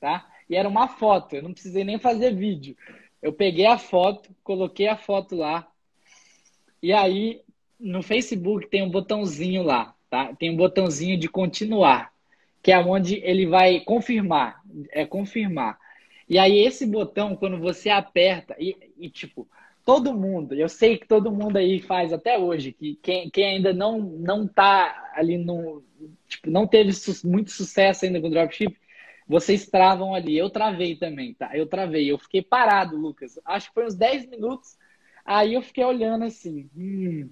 [0.00, 0.26] tá?
[0.48, 2.74] E era uma foto, eu não precisei nem fazer vídeo.
[3.20, 5.68] Eu peguei a foto, coloquei a foto lá,
[6.82, 7.42] e aí
[7.78, 10.34] no Facebook tem um botãozinho lá, tá?
[10.34, 12.12] Tem um botãozinho de continuar,
[12.62, 15.78] que é onde ele vai confirmar, é confirmar.
[16.28, 19.48] E aí esse botão, quando você aperta, e, e tipo,
[19.84, 23.72] todo mundo, eu sei que todo mundo aí faz até hoje, que quem, quem ainda
[23.72, 25.82] não, não tá ali no,
[26.28, 28.76] tipo, não teve su muito sucesso ainda com dropship,
[29.28, 30.36] vocês travam ali.
[30.36, 31.56] Eu travei também, tá?
[31.56, 33.38] Eu travei, eu fiquei parado, Lucas.
[33.44, 34.76] Acho que foi uns 10 minutos.
[35.24, 37.28] Aí eu fiquei olhando assim, hum,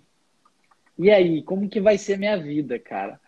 [0.99, 3.20] e aí, como que vai ser minha vida, cara?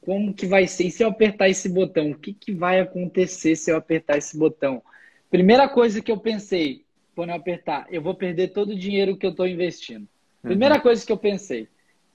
[0.00, 0.86] Como que vai ser?
[0.86, 2.10] E se eu apertar esse botão?
[2.10, 4.82] O que, que vai acontecer se eu apertar esse botão?
[5.30, 9.26] Primeira coisa que eu pensei quando eu apertar, eu vou perder todo o dinheiro que
[9.26, 10.06] eu estou investindo.
[10.40, 10.80] Primeira uhum.
[10.80, 11.68] coisa que eu pensei.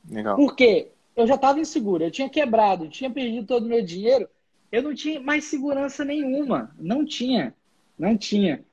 [0.09, 0.37] Legal.
[0.37, 4.29] Porque eu já estava inseguro, eu tinha quebrado, tinha perdido todo o meu dinheiro,
[4.71, 6.73] eu não tinha mais segurança nenhuma.
[6.79, 7.53] Não tinha.
[7.99, 8.63] Não tinha.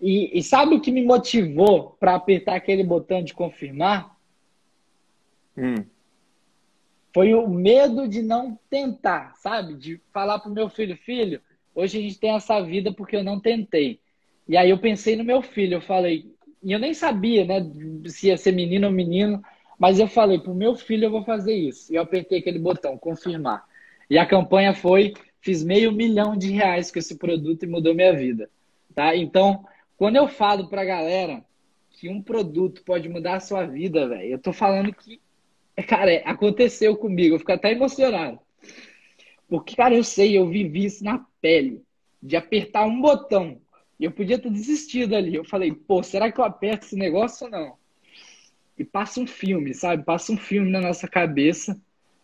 [0.00, 4.16] E, e sabe o que me motivou para apertar aquele botão de confirmar?
[5.56, 5.84] Hum.
[7.14, 9.74] Foi o medo de não tentar, sabe?
[9.74, 11.40] De falar pro meu filho, filho,
[11.74, 14.00] hoje a gente tem essa vida porque eu não tentei.
[14.48, 16.32] E aí eu pensei no meu filho, eu falei,
[16.62, 17.70] e eu nem sabia, né,
[18.06, 19.42] se ia ser menino ou menino,
[19.78, 21.92] mas eu falei, pro meu filho eu vou fazer isso.
[21.92, 23.64] E eu apertei aquele botão, confirmar.
[24.08, 28.12] E a campanha foi, fiz meio milhão de reais com esse produto e mudou minha
[28.14, 28.48] vida.
[28.94, 29.16] Tá?
[29.16, 29.64] Então,
[29.96, 31.44] quando eu falo pra galera
[31.90, 35.20] que um produto pode mudar a sua vida, velho, eu tô falando que,
[35.86, 38.38] cara, aconteceu comigo, eu fico até emocionado.
[39.48, 41.82] Porque, cara, eu sei, eu vivi isso na pele,
[42.22, 43.60] de apertar um botão.
[44.00, 45.34] Eu podia ter desistido ali.
[45.34, 47.74] Eu falei, pô, será que eu aperto esse negócio ou não?
[48.78, 50.04] E passa um filme, sabe?
[50.04, 51.80] Passa um filme na nossa cabeça.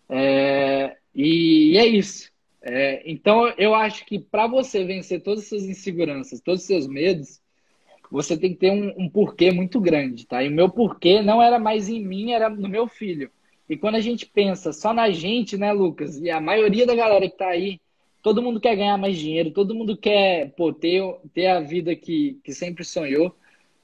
[0.08, 0.96] É...
[1.14, 2.32] E é isso.
[2.62, 3.02] É...
[3.04, 7.40] Então, eu acho que para você vencer todas as suas inseguranças, todos os seus medos,
[8.10, 10.42] você tem que ter um, um, porquê muito grande, tá?
[10.42, 13.30] E o meu porquê não era mais em mim, era no meu filho.
[13.68, 16.18] E quando a gente pensa só na gente, né, Lucas?
[16.18, 17.80] E a maioria da galera que tá aí,
[18.22, 21.02] todo mundo quer ganhar mais dinheiro, todo mundo quer pô, ter,
[21.34, 23.34] ter a vida que, que sempre sonhou,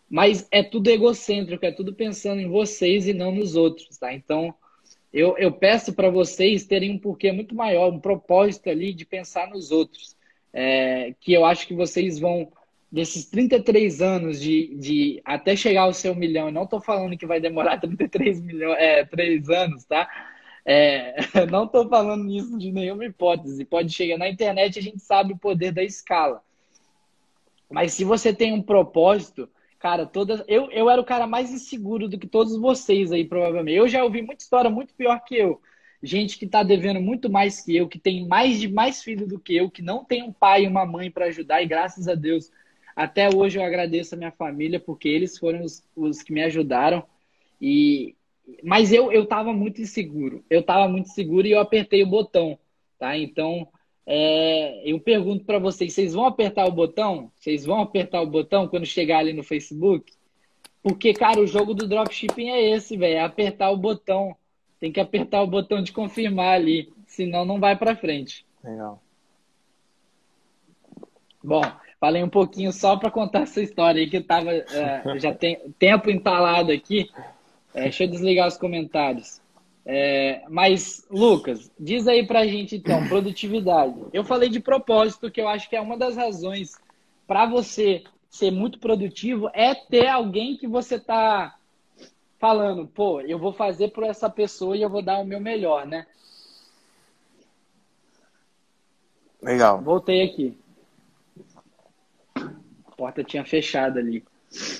[0.09, 4.13] mas é tudo egocêntrico, é tudo pensando em vocês e não nos outros, tá?
[4.13, 4.55] Então,
[5.13, 9.49] eu, eu peço para vocês terem um porquê muito maior, um propósito ali de pensar
[9.49, 10.17] nos outros,
[10.53, 12.51] é, que eu acho que vocês vão
[12.95, 17.41] desses 33 anos de, de até chegar ao seu milhão, não estou falando que vai
[17.41, 20.09] demorar 33 milhões, é, 3 anos, tá?
[20.65, 21.17] É,
[21.51, 23.65] não estou falando isso de nenhuma hipótese.
[23.65, 26.41] Pode chegar na internet, a gente sabe o poder da escala.
[27.69, 29.49] Mas se você tem um propósito,
[29.81, 30.45] cara, todas.
[30.47, 33.77] Eu, eu era o cara mais inseguro do que todos vocês aí, provavelmente.
[33.77, 35.61] Eu já ouvi muita história muito pior que eu.
[36.01, 39.41] Gente que está devendo muito mais que eu, que tem mais de mais filho do
[39.41, 42.15] que eu, que não tem um pai e uma mãe para ajudar, e graças a
[42.15, 42.53] Deus
[42.95, 47.05] até hoje eu agradeço a minha família, porque eles foram os, os que me ajudaram.
[47.61, 48.15] E,
[48.63, 50.45] mas eu eu estava muito inseguro.
[50.49, 52.59] Eu estava muito inseguro e eu apertei o botão,
[52.99, 53.17] tá?
[53.17, 53.67] Então,
[54.07, 57.31] é, eu pergunto para vocês, vocês vão apertar o botão?
[57.37, 60.13] Vocês vão apertar o botão quando chegar ali no Facebook?
[60.83, 64.37] Porque, cara, o jogo do dropshipping é esse, velho, é apertar o botão.
[64.79, 68.45] Tem que apertar o botão de confirmar ali, senão não vai para frente.
[68.63, 69.03] Legal.
[71.43, 71.63] Bom,
[72.05, 75.59] Falei um pouquinho só para contar essa história aí que eu tava é, já tem
[75.79, 77.11] tempo entalado aqui.
[77.73, 79.41] É, deixa eu desligar os comentários.
[79.87, 83.95] É, mas, Lucas, diz aí pra gente então, produtividade.
[84.13, 86.75] Eu falei de propósito, que eu acho que é uma das razões
[87.27, 91.55] para você ser muito produtivo é ter alguém que você tá
[92.39, 95.87] falando, pô, eu vou fazer por essa pessoa e eu vou dar o meu melhor,
[95.87, 96.07] né?
[99.41, 99.81] Legal.
[99.81, 100.55] Voltei aqui
[102.97, 104.25] porta tinha fechado ali.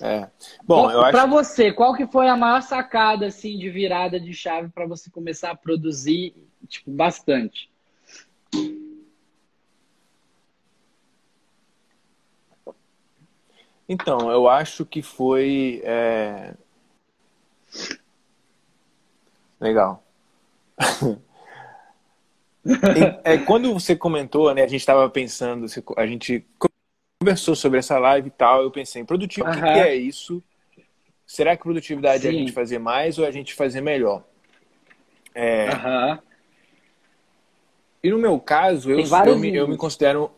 [0.01, 0.29] É.
[0.65, 1.13] Bom, eu acho.
[1.13, 5.11] Para você, qual que foi a maior sacada assim de virada de chave para você
[5.11, 6.35] começar a produzir
[6.69, 7.71] tipo bastante?
[13.89, 16.55] Então, eu acho que foi é...
[19.61, 20.03] legal.
[23.25, 24.63] é, quando você comentou, né?
[24.63, 26.47] A gente estava pensando, a gente
[27.25, 29.55] conversou sobre essa live e tal, eu pensei, produtivo, uhum.
[29.55, 30.43] que, é isso?
[31.27, 32.29] Será que produtividade Sim.
[32.29, 34.23] é a gente fazer mais ou é a gente fazer melhor?
[35.35, 35.71] É...
[35.71, 36.19] Uhum.
[38.03, 40.31] E no meu caso, eu, eu me, eu, me, considero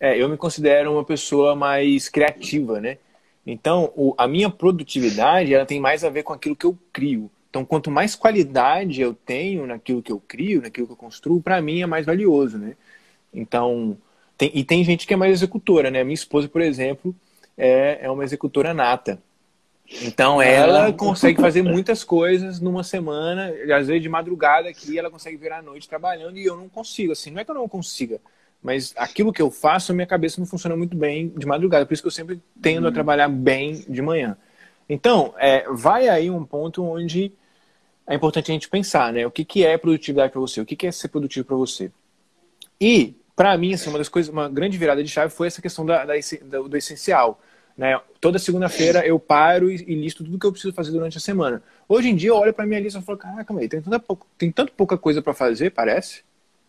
[0.00, 2.98] é, eu me considero uma pessoa mais criativa, né?
[3.46, 7.30] Então, o, a minha produtividade ela tem mais a ver com aquilo que eu crio.
[7.48, 11.62] Então, quanto mais qualidade eu tenho naquilo que eu crio, naquilo que eu construo, para
[11.62, 12.74] mim é mais valioso, né?
[13.32, 13.96] Então,
[14.38, 16.04] tem, e tem gente que é mais executora, né?
[16.04, 17.14] Minha esposa, por exemplo,
[17.56, 19.20] é, é uma executora nata.
[20.02, 25.36] Então ela consegue fazer muitas coisas numa semana, às vezes de madrugada aqui, ela consegue
[25.36, 27.12] virar a noite trabalhando e eu não consigo.
[27.12, 28.20] Assim, não é que eu não consiga,
[28.62, 31.86] mas aquilo que eu faço, a minha cabeça não funciona muito bem de madrugada.
[31.86, 32.94] Por isso que eu sempre tendo a uhum.
[32.94, 34.36] trabalhar bem de manhã.
[34.88, 37.32] Então, é, vai aí um ponto onde
[38.06, 39.26] é importante a gente pensar, né?
[39.26, 40.60] O que, que é produtividade para você?
[40.60, 41.90] O que, que é ser produtivo para você?
[42.80, 45.86] E para mim, assim, uma das coisas, uma grande virada de chave foi essa questão
[45.86, 47.40] da, da do, do, essencial.
[47.76, 47.96] Né?
[48.20, 51.62] Toda segunda-feira eu paro e, e, listo tudo que eu preciso fazer durante a semana.
[51.88, 54.26] Hoje em dia eu olho para minha lista e falo, caraca, mas tem, tanta pouca,
[54.36, 56.22] tem tanto pouca coisa para fazer, parece,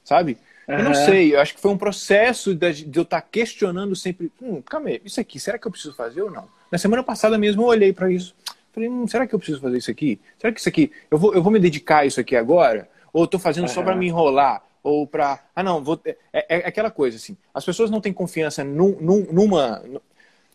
[0.04, 0.38] sabe?
[0.68, 0.76] Uhum.
[0.76, 3.96] Eu não sei, eu acho que foi um processo de, de eu estar tá questionando
[3.96, 6.48] sempre, hum, calma aí, isso aqui, será que eu preciso fazer ou não?
[6.72, 8.36] Na semana passada mesmo eu olhei para isso,
[8.72, 10.22] falei, hum, será que eu preciso fazer isso aqui?
[10.38, 12.88] Será que isso aqui, eu vou, eu vou me dedicar a isso aqui agora?
[13.12, 13.74] Ou eu tô fazendo uhum.
[13.74, 14.62] só para me enrolar?
[14.84, 15.44] Ou para.
[15.56, 16.00] Ah, não, vou.
[16.06, 17.36] É, é, é, aquela coisa assim.
[17.54, 19.84] As pessoas não têm confiança num, num, numa.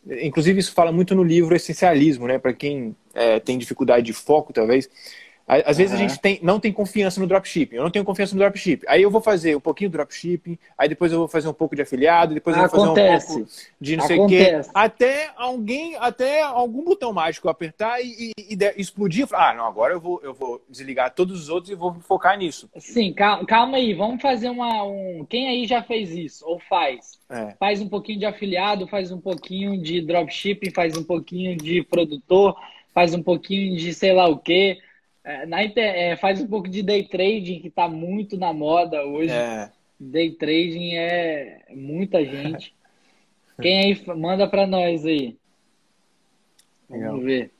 [0.07, 2.39] inclusive isso fala muito no livro Essencialismo, né?
[2.39, 4.89] Para quem é, tem dificuldade de foco, talvez.
[5.47, 6.05] Às vezes uhum.
[6.05, 7.77] a gente tem, não tem confiança no dropshipping.
[7.77, 8.87] Eu não tenho confiança no dropshipping.
[8.89, 11.77] Aí eu vou fazer um pouquinho do dropshipping, aí depois eu vou fazer um pouco
[11.77, 13.27] de afiliado, depois eu vou Acontece.
[13.27, 14.29] fazer um pouco de não Acontece.
[14.31, 14.71] sei o quê.
[14.73, 19.27] Até alguém, até algum botão mágico apertar e, e, e explodir.
[19.33, 22.71] Ah, não, agora eu vou, eu vou desligar todos os outros e vou focar nisso.
[22.79, 23.93] Sim, calma, calma aí.
[23.93, 24.83] Vamos fazer uma.
[24.85, 25.27] Um...
[25.29, 26.47] Quem aí já fez isso?
[26.47, 27.19] Ou faz?
[27.29, 27.55] É.
[27.59, 32.57] Faz um pouquinho de afiliado, faz um pouquinho de dropshipping, faz um pouquinho de produtor,
[32.95, 34.79] faz um pouquinho de sei lá o quê
[35.47, 39.33] na, é, faz um pouco de day trading, que está muito na moda hoje.
[39.33, 39.71] É.
[39.99, 42.75] Day trading é muita gente.
[43.61, 45.37] Quem aí manda para nós aí?
[46.91, 47.13] Legal.
[47.13, 47.51] Vamos ver.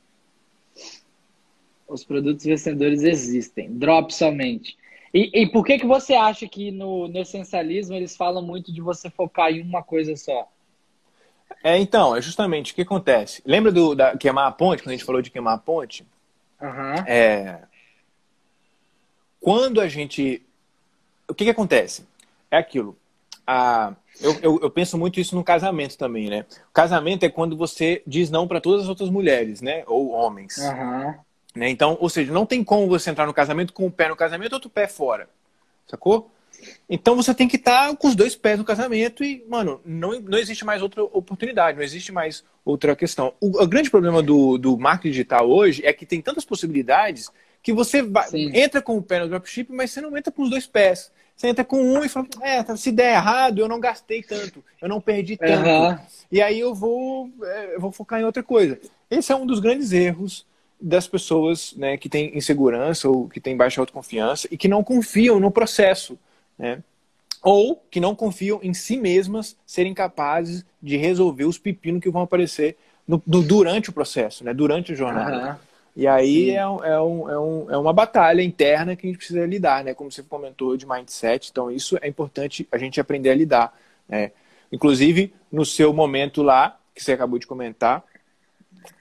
[1.87, 3.71] Os produtos vencedores existem.
[3.71, 4.77] Drop somente.
[5.13, 8.81] E, e, por que, que você acha que no, no essencialismo eles falam muito de
[8.81, 10.49] você focar em uma coisa só?
[11.63, 13.41] É, então, é justamente o que acontece.
[13.45, 16.05] Lembra do da, queimar a ponte, quando a gente falou de queimar a ponte?
[16.65, 16.95] Uhum.
[17.07, 17.59] É,
[19.39, 20.41] quando a gente.
[21.27, 22.03] O que, que acontece?
[22.49, 22.97] É aquilo.
[23.45, 26.45] A, eu, eu, eu, penso muito isso no casamento também, né?
[26.67, 29.83] O casamento é quando você diz não para todas as outras mulheres, né?
[29.85, 30.57] Ou homens.
[30.57, 31.13] Uhum.
[31.55, 31.69] Né?
[31.69, 34.15] Então, ou seja, não tem como você entrar no casamento com o um pé no
[34.15, 35.29] casamento e outro pé fora.
[35.87, 36.31] Sacou?
[36.89, 40.19] Então você tem que estar tá com os dois pés no casamento e, mano, não,
[40.19, 43.33] não existe mais outra oportunidade, não existe mais outra questão.
[43.39, 47.29] O, o grande problema do, do marketing digital hoje é que tem tantas possibilidades
[47.61, 50.49] que você vai, entra com o pé no dropship, mas você não entra com os
[50.49, 51.11] dois pés.
[51.35, 54.63] Você entra com um e fala, é, tá, se der errado, eu não gastei tanto,
[54.81, 55.67] eu não perdi tanto.
[55.67, 55.97] Uhum.
[56.31, 58.79] E aí eu vou, é, eu vou focar em outra coisa.
[59.09, 60.45] Esse é um dos grandes erros
[60.79, 65.39] das pessoas né, que têm insegurança ou que têm baixa autoconfiança e que não confiam
[65.39, 66.17] no processo.
[66.57, 66.83] Né?
[67.41, 72.23] Ou que não confiam em si mesmas serem capazes de resolver os pepinos que vão
[72.23, 72.77] aparecer
[73.07, 74.53] no, no, durante o processo, né?
[74.53, 75.51] durante a jornada.
[75.51, 75.55] Uhum.
[75.95, 79.45] E aí é, é, um, é, um, é uma batalha interna que a gente precisa
[79.45, 79.93] lidar, né?
[79.93, 81.49] Como você comentou de mindset.
[81.49, 83.73] Então, isso é importante a gente aprender a lidar.
[84.09, 84.31] Né?
[84.69, 88.03] Inclusive, no seu momento lá, que você acabou de comentar,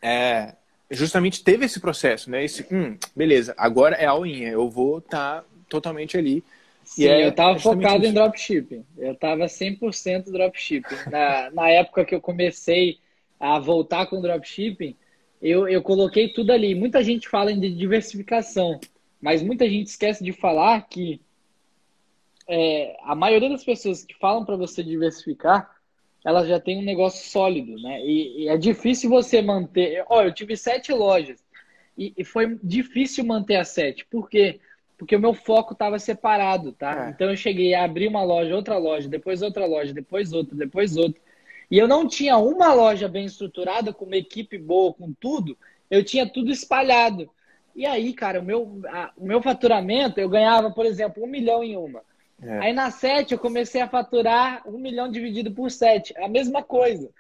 [0.01, 0.55] é,
[0.89, 2.45] justamente teve esse processo, né?
[2.45, 6.45] Esse, hum, beleza, agora é all-in, eu vou estar tá totalmente ali
[6.85, 8.85] Sim, é, eu estava focado em dropshipping.
[8.97, 11.11] Eu estava 100% dropshipping.
[11.11, 12.99] Na, na época que eu comecei
[13.41, 14.97] a voltar com dropshipping,
[15.41, 16.75] eu, eu coloquei tudo ali.
[16.75, 18.81] Muita gente fala de diversificação,
[19.21, 21.21] mas muita gente esquece de falar que
[22.49, 25.75] é, a maioria das pessoas que falam para você diversificar,
[26.25, 28.01] elas já tem um negócio sólido, né?
[28.05, 30.05] E, e é difícil você manter.
[30.09, 31.45] Olha, eu tive sete lojas
[31.97, 34.07] e, e foi difícil manter as sete.
[34.07, 34.61] Por quê?
[35.05, 37.09] Porque o meu foco estava separado, tá?
[37.09, 37.11] É.
[37.11, 40.97] Então eu cheguei a abrir uma loja, outra loja, depois outra loja, depois outra, depois
[40.97, 41.21] outra.
[41.71, 45.59] E eu não tinha uma loja bem estruturada, com uma equipe boa, com tudo.
[45.91, 47.29] Eu tinha tudo espalhado.
[47.77, 51.63] E aí, cara, o meu, a, o meu faturamento, eu ganhava, por exemplo, um milhão
[51.63, 52.01] em uma.
[52.43, 52.59] É.
[52.61, 56.15] Aí na sete eu comecei a faturar um milhão dividido por sete.
[56.17, 57.11] A mesma coisa.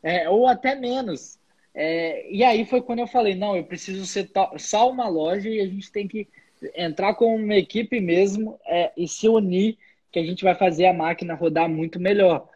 [0.00, 1.40] É, ou até menos.
[1.74, 5.60] É, e aí foi quando eu falei, não, eu preciso ser só uma loja e
[5.60, 6.28] a gente tem que
[6.74, 9.78] entrar com uma equipe mesmo é, e se unir,
[10.10, 12.48] que a gente vai fazer a máquina rodar muito melhor.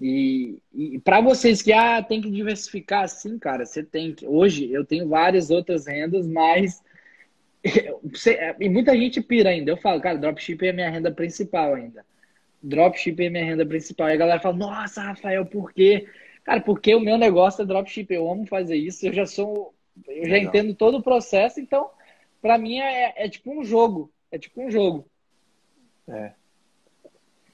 [0.00, 4.26] E, e para vocês que ah, tem que diversificar, sim, cara, você tem que.
[4.26, 6.82] Hoje eu tenho várias outras rendas, mas
[8.02, 9.70] você, e muita gente pira ainda.
[9.70, 12.04] Eu falo, cara, dropshipping é minha renda principal ainda.
[12.62, 14.08] Dropshipping é minha renda principal.
[14.08, 16.08] E a galera fala, nossa, Rafael, por quê?
[16.44, 18.14] Cara, porque o meu negócio é dropshipping.
[18.14, 19.06] Eu amo fazer isso.
[19.06, 19.74] Eu já sou.
[20.08, 20.48] Eu já Legal.
[20.48, 21.90] entendo todo o processo, então
[22.42, 24.12] para mim é, é, tipo um jogo.
[24.30, 25.06] É tipo um jogo.
[26.08, 26.32] É.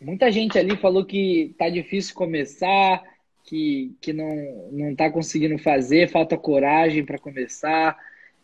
[0.00, 3.02] Muita gente ali falou que tá difícil começar,
[3.44, 7.96] que, que não, não tá conseguindo fazer, falta coragem para começar,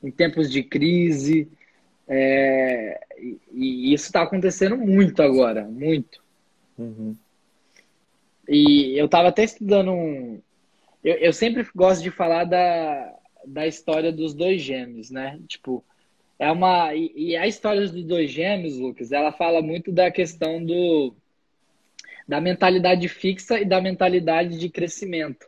[0.02, 1.48] em tempos de crise.
[2.06, 6.22] É, e, e, isso está acontecendo muito agora, muito.
[6.76, 7.16] Uhum.
[8.46, 10.40] E eu estava até estudando um.
[11.02, 13.14] Eu, eu sempre gosto de falar da,
[13.46, 15.40] da história dos dois gêmeos, né?
[15.48, 15.82] Tipo,
[16.44, 20.62] é uma e, e a história dos dois gêmeos, Lucas, ela fala muito da questão
[20.64, 21.14] do
[22.28, 25.46] da mentalidade fixa e da mentalidade de crescimento.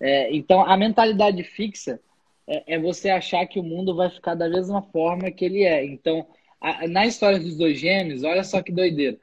[0.00, 2.00] É, então, a mentalidade fixa
[2.46, 5.84] é, é, você achar que o mundo vai ficar da mesma forma que ele é.
[5.84, 6.26] Então,
[6.60, 9.18] a, na história dos dois gêmeos, olha só que doideira.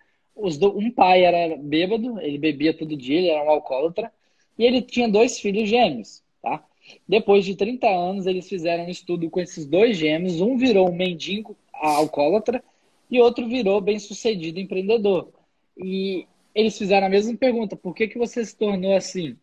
[0.60, 4.12] Do, um pai era bêbado, ele bebia todo dia, ele era um alcoólatra,
[4.58, 6.64] e ele tinha dois filhos gêmeos, tá?
[7.08, 10.42] Depois de 30 anos, eles fizeram um estudo com esses dois gêmeos.
[10.42, 12.64] Um virou um mendigo alcoólatra
[13.10, 15.32] e outro virou bem-sucedido empreendedor.
[15.78, 19.38] E eles fizeram a mesma pergunta: por que, que você se tornou assim?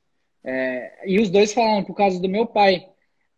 [0.45, 2.87] É, e os dois falaram por causa do meu pai.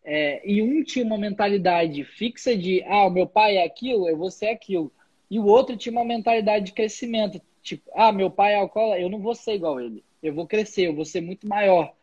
[0.03, 4.17] É, e um tinha uma mentalidade fixa de, ah, o meu pai é aquilo, eu
[4.17, 4.91] vou ser aquilo.
[5.29, 9.09] E o outro tinha uma mentalidade de crescimento, tipo, ah, meu pai é alcoólatra, eu
[9.09, 10.03] não vou ser igual a ele.
[10.21, 11.93] Eu vou crescer, eu vou ser muito maior.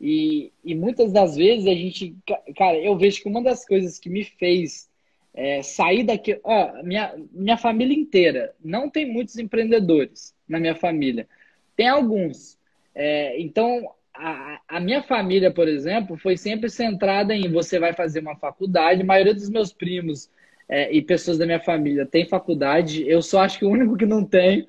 [0.00, 2.14] E, e muitas das vezes a gente,
[2.56, 4.88] cara, eu vejo que uma das coisas que me fez
[5.34, 11.28] é, sair daqui, ó, minha, minha família inteira, não tem muitos empreendedores na minha família,
[11.76, 12.58] tem alguns.
[12.94, 18.18] É, então, a, a, minha família, por exemplo, foi sempre centrada em você vai fazer
[18.18, 19.02] uma faculdade.
[19.02, 20.28] A maioria dos meus primos
[20.68, 23.08] é, e pessoas da minha família tem faculdade.
[23.08, 24.66] Eu só acho que o único que não tem.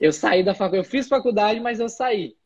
[0.00, 0.86] Eu saí da faculdade.
[0.86, 2.36] Eu fiz faculdade, mas eu saí.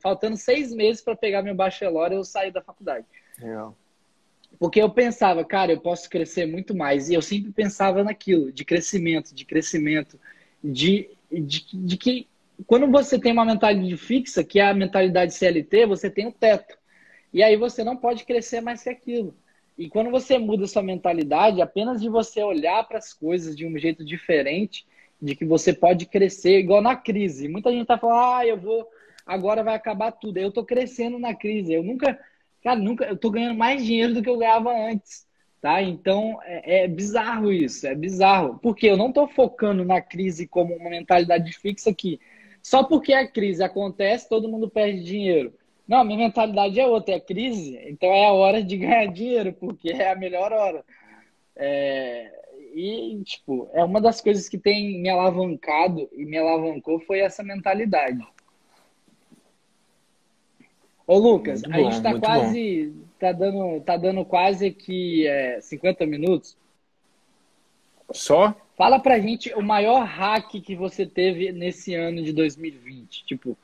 [0.00, 3.06] faltando seis meses para pegar meu bachelor, eu saí da faculdade.
[3.40, 3.76] Legal.
[4.58, 7.08] Porque eu pensava, cara, eu posso crescer muito mais.
[7.08, 10.18] E eu sempre pensava naquilo, de crescimento, de crescimento,
[10.62, 12.28] de, de, de que
[12.66, 16.32] quando você tem uma mentalidade fixa, que é a mentalidade CLT, você tem o um
[16.32, 16.76] teto.
[17.32, 19.34] E aí você não pode crescer mais que aquilo.
[19.76, 23.76] E quando você muda sua mentalidade, apenas de você olhar para as coisas de um
[23.76, 24.86] jeito diferente,
[25.24, 27.48] de que você pode crescer, igual na crise.
[27.48, 28.86] Muita gente tá falando, ah, eu vou,
[29.24, 30.36] agora vai acabar tudo.
[30.36, 31.72] Eu tô crescendo na crise.
[31.72, 32.18] Eu nunca,
[32.62, 35.26] cara, nunca, eu tô ganhando mais dinheiro do que eu ganhava antes.
[35.62, 35.80] Tá?
[35.80, 38.58] Então é, é bizarro isso, é bizarro.
[38.62, 42.20] Porque eu não tô focando na crise como uma mentalidade fixa aqui.
[42.62, 45.54] Só porque a crise acontece, todo mundo perde dinheiro.
[45.88, 49.90] Não, minha mentalidade é outra, é crise, então é a hora de ganhar dinheiro, porque
[49.90, 50.84] é a melhor hora.
[51.56, 52.43] É,
[52.74, 57.42] e, tipo, é uma das coisas que tem me alavancado e me alavancou foi essa
[57.42, 58.26] mentalidade.
[61.06, 62.92] Ô, Lucas, muito a bom, gente tá quase.
[63.18, 66.56] Tá dando, tá dando quase aqui é, 50 minutos.
[68.10, 68.54] Só?
[68.76, 73.24] Fala pra gente o maior hack que você teve nesse ano de 2020.
[73.24, 73.56] Tipo,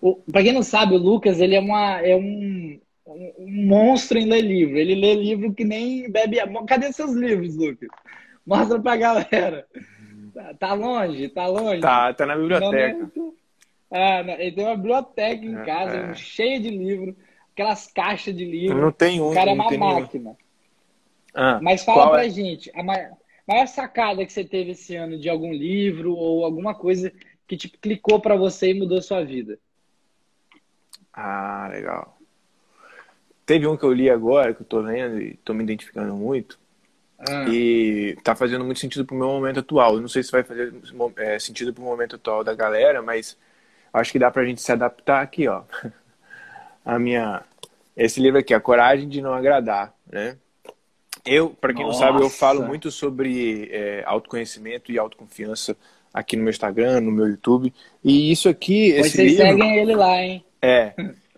[0.00, 4.18] o, pra quem não sabe, o Lucas, ele é, uma, é um, um, um monstro
[4.18, 4.78] em ler livro.
[4.78, 6.38] Ele lê livro que nem bebe...
[6.66, 7.88] Cadê seus livros, Lucas?
[8.48, 9.66] Mostra pra galera.
[10.32, 11.28] Tá, tá longe?
[11.28, 11.80] Tá longe?
[11.82, 13.10] Tá, tá na biblioteca.
[13.14, 13.34] Não,
[13.90, 16.14] ah, não, ele tem uma biblioteca em é, casa, é.
[16.14, 17.14] cheia de livro,
[17.52, 18.80] aquelas caixas de livro.
[18.80, 19.30] Não tem um.
[19.30, 20.36] O cara é uma máquina.
[21.34, 22.30] Ah, Mas fala pra é?
[22.30, 23.10] gente, a maior
[23.46, 27.10] maior sacada que você teve esse ano de algum livro ou alguma coisa
[27.46, 29.58] que tipo, clicou para você e mudou sua vida?
[31.12, 32.18] Ah, legal.
[33.46, 36.58] Teve um que eu li agora, que eu tô lendo e tô me identificando muito.
[37.18, 37.46] Ah.
[37.48, 39.94] E tá fazendo muito sentido pro meu momento atual.
[39.94, 40.72] Eu não sei se vai fazer
[41.16, 43.36] é, sentido pro momento atual da galera, mas
[43.92, 45.62] acho que dá pra gente se adaptar aqui, ó.
[46.84, 47.42] A minha.
[47.96, 50.36] Esse livro aqui, A Coragem de Não Agradar, né?
[51.24, 52.00] Eu, para quem Nossa.
[52.00, 55.76] não sabe, eu falo muito sobre é, autoconhecimento e autoconfiança
[56.14, 57.74] aqui no meu Instagram, no meu YouTube.
[58.02, 59.46] E isso aqui, pois esse vocês livro...
[59.46, 60.44] seguem ele lá, hein?
[60.62, 60.94] É.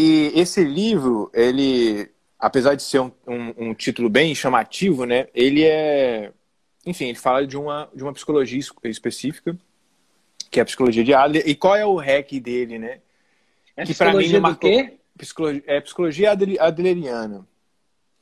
[0.00, 2.08] E esse livro, ele,
[2.38, 5.28] apesar de ser um, um, um, título bem chamativo, né?
[5.34, 6.32] Ele é,
[6.86, 9.56] enfim, ele fala de uma de uma psicologia específica,
[10.50, 11.42] que é a psicologia de Adler.
[11.46, 13.00] E qual é o hack dele, né?
[13.76, 14.70] É que psicologia mim marcou...
[14.70, 14.94] quê?
[15.16, 17.44] Psicologia, é psicologia adleriana.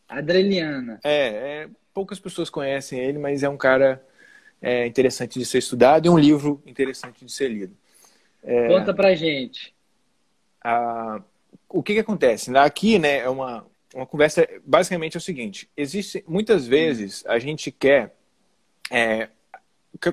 [0.09, 0.99] Adreliana.
[1.05, 1.29] É,
[1.64, 4.03] é, poucas pessoas conhecem ele, mas é um cara
[4.62, 7.77] é, interessante de ser estudado e um livro interessante de ser lido.
[8.43, 9.75] É, Conta pra gente.
[10.62, 11.21] A,
[11.69, 12.57] o que, que acontece?
[12.57, 17.72] Aqui, né, é uma, uma conversa, basicamente é o seguinte, existe, muitas vezes a gente
[17.72, 18.14] quer,
[18.90, 19.30] é,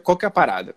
[0.01, 0.73] qual que é a parada?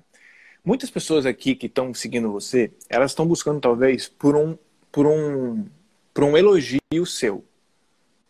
[0.65, 4.59] Muitas pessoas aqui que estão seguindo você, elas estão buscando talvez por um,
[4.91, 5.65] por um,
[6.13, 7.45] por um elogio seu,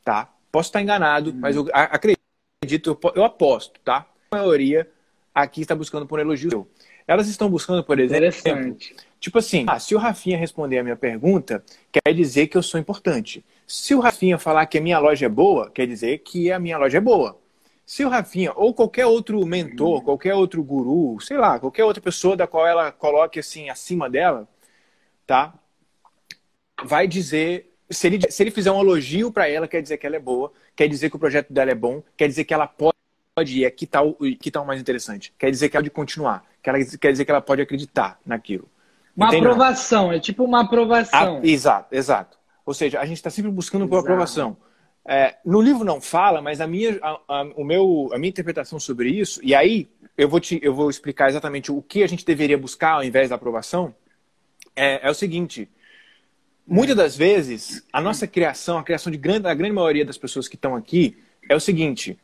[0.04, 0.30] tá?
[0.52, 1.38] Posso estar enganado, uhum.
[1.40, 4.06] mas eu acredito, eu, aposto, tá?
[4.30, 4.86] A maioria
[5.34, 6.68] aqui está buscando por um elogio.
[7.08, 8.76] Elas estão buscando, por exemplo,
[9.18, 12.78] tipo assim, ah, se o Rafinha responder a minha pergunta, quer dizer que eu sou
[12.78, 13.42] importante.
[13.66, 16.78] Se o Rafinha falar que a minha loja é boa, quer dizer que a minha
[16.78, 17.38] loja é boa.
[17.84, 22.36] Se o Rafinha ou qualquer outro mentor, qualquer outro guru, sei lá, qualquer outra pessoa
[22.36, 24.48] da qual ela coloque assim acima dela,
[25.26, 25.54] tá?
[26.84, 30.16] Vai dizer se ele, se ele fizer um elogio para ela, quer dizer que ela
[30.16, 32.96] é boa, quer dizer que o projeto dela é bom, quer dizer que ela pode
[33.60, 35.32] ir, é que tal, que tal mais interessante.
[35.38, 38.68] Quer dizer que ela pode continuar, que ela, quer dizer que ela pode acreditar naquilo.
[39.16, 39.46] Uma Entende?
[39.46, 41.40] aprovação, é tipo uma aprovação.
[41.42, 42.36] Ah, exato, exato.
[42.66, 44.56] Ou seja, a gente está sempre buscando por aprovação.
[45.08, 48.78] É, no livro não fala, mas a minha, a, a, o meu, a minha interpretação
[48.78, 49.88] sobre isso, e aí
[50.18, 53.30] eu vou, te, eu vou explicar exatamente o que a gente deveria buscar ao invés
[53.30, 53.94] da aprovação,
[54.74, 55.70] é, é o seguinte:
[56.66, 60.48] Muitas das vezes, a nossa criação, a criação de grande, da grande maioria das pessoas
[60.48, 61.16] que estão aqui,
[61.48, 62.18] é o seguinte: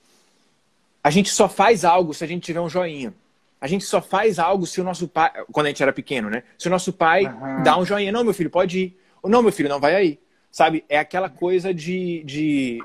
[1.03, 3.15] a gente só faz algo se a gente tiver um joinha.
[3.61, 6.43] A gente só faz algo se o nosso pai, quando a gente era pequeno, né?
[6.59, 7.63] Se o nosso pai uhum.
[7.63, 9.01] dá um joinha, não, meu filho, pode ir.
[9.23, 10.19] Ou não, meu filho, não vai aí.
[10.53, 10.85] Sabe?
[10.89, 12.79] É aquela coisa de, de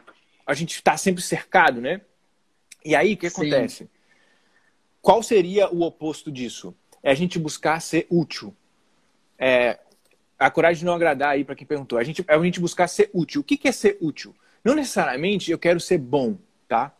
[0.45, 2.01] a gente estar tá sempre cercado, né?
[2.84, 3.41] E aí, o que Sim.
[3.41, 3.89] acontece?
[5.01, 6.74] Qual seria o oposto disso?
[7.03, 8.55] É a gente buscar ser útil.
[9.38, 9.78] É,
[10.39, 11.99] a coragem de não agradar aí para quem perguntou.
[11.99, 13.41] A gente, é a gente buscar ser útil.
[13.41, 14.34] O que, que é ser útil?
[14.63, 16.38] Não necessariamente eu quero ser bom,
[16.68, 16.93] tá?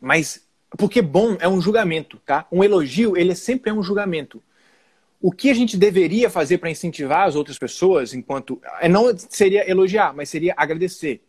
[0.00, 2.46] Mas porque bom é um julgamento, tá?
[2.50, 4.42] Um elogio, ele sempre é um julgamento.
[5.22, 9.70] O que a gente deveria fazer para incentivar as outras pessoas, enquanto é, não seria
[9.70, 11.22] elogiar, mas seria agradecer.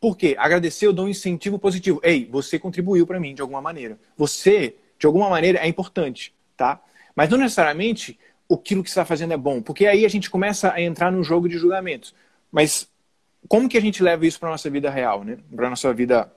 [0.00, 0.34] Por quê?
[0.36, 2.00] Agradecer eu dou um incentivo positivo.
[2.02, 3.96] Ei, você contribuiu para mim de alguma maneira.
[4.16, 6.82] Você, de alguma maneira, é importante, tá?
[7.14, 8.18] Mas não necessariamente
[8.52, 11.48] aquilo que está fazendo é bom, porque aí a gente começa a entrar num jogo
[11.48, 12.12] de julgamentos.
[12.50, 12.88] Mas
[13.46, 15.38] como que a gente leva isso para nossa vida real, né?
[15.54, 16.32] Para nossa vida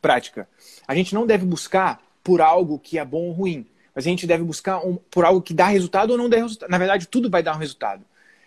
[0.00, 0.48] prática?
[0.86, 4.26] A gente não deve buscar por algo que é bom ou ruim, mas a gente
[4.26, 6.70] deve buscar um, por algo que dá resultado ou não dá resultado.
[6.70, 8.04] Na verdade, tudo vai dar um resultado.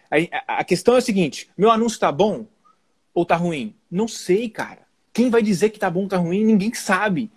[0.10, 2.46] A, a questão é a seguinte: meu anúncio está bom
[3.14, 3.76] ou está ruim?
[3.90, 4.84] Não sei, cara.
[5.12, 6.44] Quem vai dizer que está bom ou está ruim?
[6.44, 7.32] Ninguém sabe.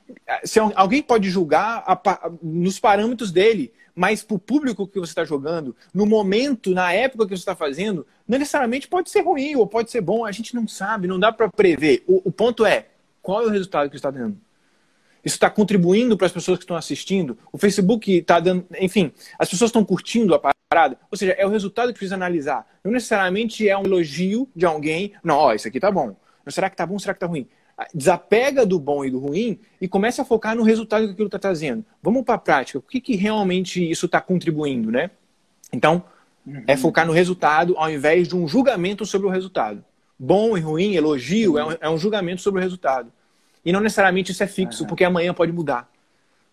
[0.44, 5.24] Se alguém pode julgar a, nos parâmetros dele, mas para o público que você está
[5.24, 9.66] jogando, no momento, na época que você está fazendo, não necessariamente pode ser ruim ou
[9.66, 10.24] pode ser bom.
[10.24, 12.02] A gente não sabe, não dá para prever.
[12.06, 12.88] O, o, ponto é
[13.22, 14.38] qual é o resultado que está dando.
[15.26, 17.36] Isso está contribuindo para as pessoas que estão assistindo.
[17.50, 20.96] O Facebook está dando, enfim, as pessoas estão curtindo a parada.
[21.10, 22.64] Ou seja, é o resultado que precisa analisar.
[22.84, 25.14] Não necessariamente é um elogio de alguém.
[25.24, 26.14] Não, ó, isso aqui tá bom.
[26.44, 26.96] Mas será que tá bom?
[26.96, 27.48] Será que tá ruim?
[27.92, 31.40] Desapega do bom e do ruim e começa a focar no resultado que aquilo está
[31.40, 31.84] trazendo.
[32.00, 32.78] Vamos para a prática.
[32.78, 35.10] O que, que realmente isso está contribuindo, né?
[35.72, 36.04] Então,
[36.46, 36.62] uhum.
[36.68, 39.84] é focar no resultado ao invés de um julgamento sobre o resultado.
[40.16, 41.58] Bom e ruim, elogio, uhum.
[41.58, 43.10] é, um, é um julgamento sobre o resultado.
[43.66, 44.88] E não necessariamente isso é fixo, uhum.
[44.88, 45.90] porque amanhã pode mudar.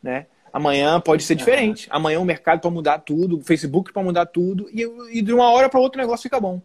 [0.02, 0.26] Né?
[0.52, 1.88] Amanhã pode ser diferente.
[1.92, 4.82] Amanhã o mercado pode mudar tudo, o Facebook pode mudar tudo, e,
[5.20, 6.60] e de uma hora para outra o negócio fica bom.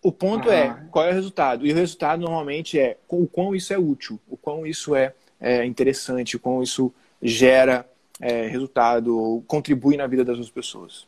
[0.00, 1.66] O ponto é qual é o resultado.
[1.66, 5.64] E o resultado normalmente é o quão isso é útil, o quão isso é, é
[5.64, 7.84] interessante, o quão isso gera
[8.20, 11.06] é, resultado, contribui na vida das outras pessoas.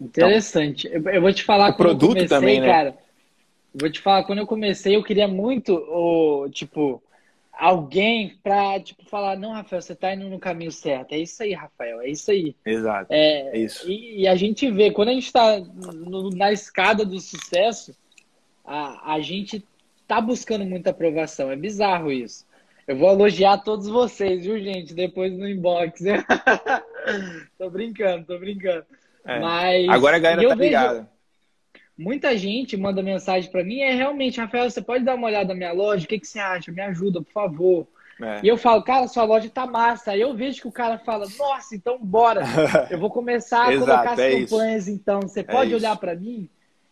[0.00, 0.88] Interessante.
[0.90, 2.66] Então, eu vou te falar o produto comecei, também, né?
[2.66, 2.98] cara.
[3.74, 7.02] Vou te falar, quando eu comecei, eu queria muito, o, tipo,
[7.58, 11.12] alguém para tipo falar não Rafael você está indo no caminho certo.
[11.12, 12.54] É isso aí Rafael é isso aí.
[12.64, 13.12] Exato.
[13.12, 13.90] É, é isso.
[13.90, 15.60] e, e, a gente vê quando a gente está
[16.36, 17.92] na escada do sucesso
[18.64, 19.66] a, a gente
[20.06, 21.50] tá buscando muita aprovação.
[21.50, 22.46] É bizarro isso.
[22.86, 24.94] Eu vou elogiar todos vocês viu gente?
[24.94, 26.00] Depois no inbox.
[27.58, 28.86] Tô brincando tô brincando.
[29.24, 29.40] É.
[29.40, 31.17] mas agora a galera tá ligada
[31.98, 35.54] muita gente manda mensagem para mim, é realmente, Rafael, você pode dar uma olhada na
[35.54, 36.04] minha loja?
[36.04, 36.70] O que, que você acha?
[36.70, 37.86] Me ajuda, por favor.
[38.20, 38.40] É.
[38.42, 40.12] E eu falo, cara, sua loja tá massa.
[40.12, 42.42] Aí eu vejo que o cara fala, nossa, então bora.
[42.90, 44.96] Eu vou começar a colocar as é campanhas, isso.
[44.96, 45.22] então.
[45.22, 46.48] Você é pode é olhar para mim?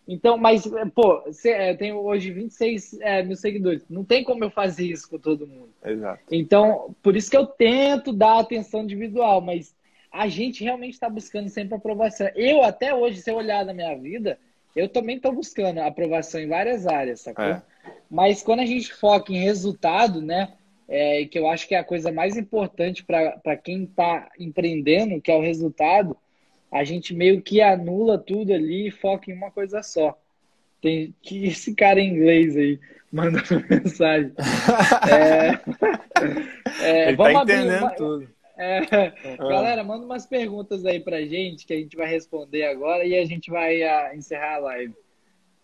[0.08, 3.84] Então, mas, pô, é, eu tenho hoje 26 é, mil seguidores.
[3.90, 5.70] Não tem como eu fazer isso com todo mundo.
[5.84, 6.22] Exato.
[6.30, 9.74] Então, por isso que eu tento dar atenção individual, mas
[10.12, 12.28] a gente realmente está buscando sempre aprovação.
[12.36, 14.38] Eu, até hoje, se eu olhar na minha vida,
[14.76, 17.44] eu também estou buscando aprovação em várias áreas, sacou?
[17.44, 17.62] É.
[18.10, 20.52] Mas quando a gente foca em resultado, né?
[20.88, 25.32] É, que eu acho que é a coisa mais importante para quem está empreendendo, que
[25.32, 26.16] é o resultado,
[26.70, 30.16] a gente meio que anula tudo ali e foca em uma coisa só.
[30.80, 32.78] Tem que esse cara em inglês aí
[33.10, 34.32] mandando mensagem.
[35.10, 38.28] é, é, Ele tá vamos entendendo abrir, tudo.
[38.56, 38.78] É,
[39.38, 39.48] ah.
[39.48, 43.24] Galera, manda umas perguntas aí pra gente que a gente vai responder agora e a
[43.24, 44.94] gente vai uh, encerrar a live.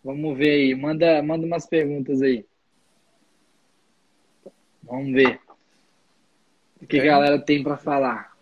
[0.05, 0.75] Vamos ver aí.
[0.75, 2.45] Manda, manda umas perguntas aí.
[4.83, 5.41] Vamos ver
[6.81, 8.33] o que a galera tem para falar.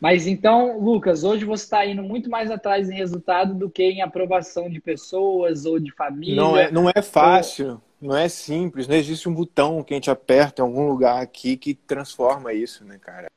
[0.00, 4.02] Mas então, Lucas, hoje você está indo muito mais atrás em resultado do que em
[4.02, 6.36] aprovação de pessoas ou de família.
[6.36, 8.08] Não é, não é fácil, ou...
[8.08, 8.86] não é simples.
[8.88, 12.84] Não existe um botão que a gente aperta em algum lugar aqui que transforma isso,
[12.84, 13.28] né, cara?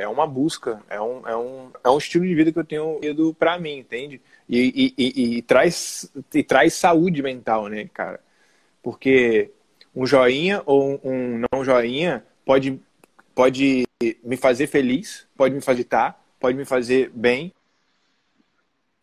[0.00, 2.98] É uma busca, é um, é um, é um estilo de vida que eu tenho
[3.02, 4.20] ido para mim, entende?
[4.48, 8.20] E, e, e, e, traz, e traz saúde mental, né, cara?
[8.82, 9.50] Porque
[9.94, 12.80] um joinha ou um não joinha pode,
[13.34, 13.84] pode
[14.22, 17.52] me fazer feliz, pode me facilitar, pode me fazer bem,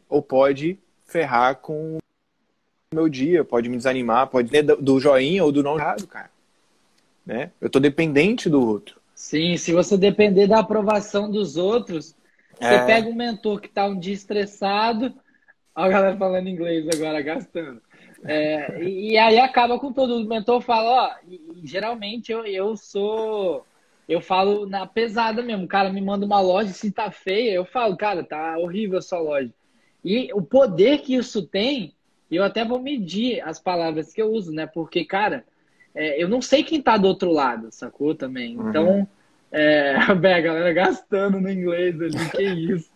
[0.07, 5.51] ou pode ferrar com o meu dia, pode me desanimar, pode ser do joinha ou
[5.51, 6.31] do não errado, cara.
[7.25, 7.51] Né?
[7.59, 9.01] Eu tô dependente do outro.
[9.23, 12.13] Sim, se você depender da aprovação dos outros,
[12.59, 12.85] você é.
[12.85, 15.13] pega um mentor que está um dia estressado,
[15.73, 17.81] olha a galera falando inglês agora, gastando.
[18.25, 20.17] É, e, aí acaba com todo.
[20.17, 23.65] O mentor fala, ó, e, geralmente eu, eu sou.
[24.09, 25.63] Eu falo na pesada mesmo.
[25.63, 29.01] O cara me manda uma loja, se tá feia, eu falo, cara, tá horrível a
[29.01, 29.53] sua loja.
[30.03, 31.95] E o poder que isso tem,
[32.29, 34.67] eu até vou medir as palavras que eu uso, né?
[34.67, 35.45] Porque, cara,
[35.95, 38.57] é, eu não sei quem tá do outro lado, sacou também?
[38.57, 39.07] Uhum.
[39.53, 42.89] É, bem, a galera gastando no inglês ali, que isso.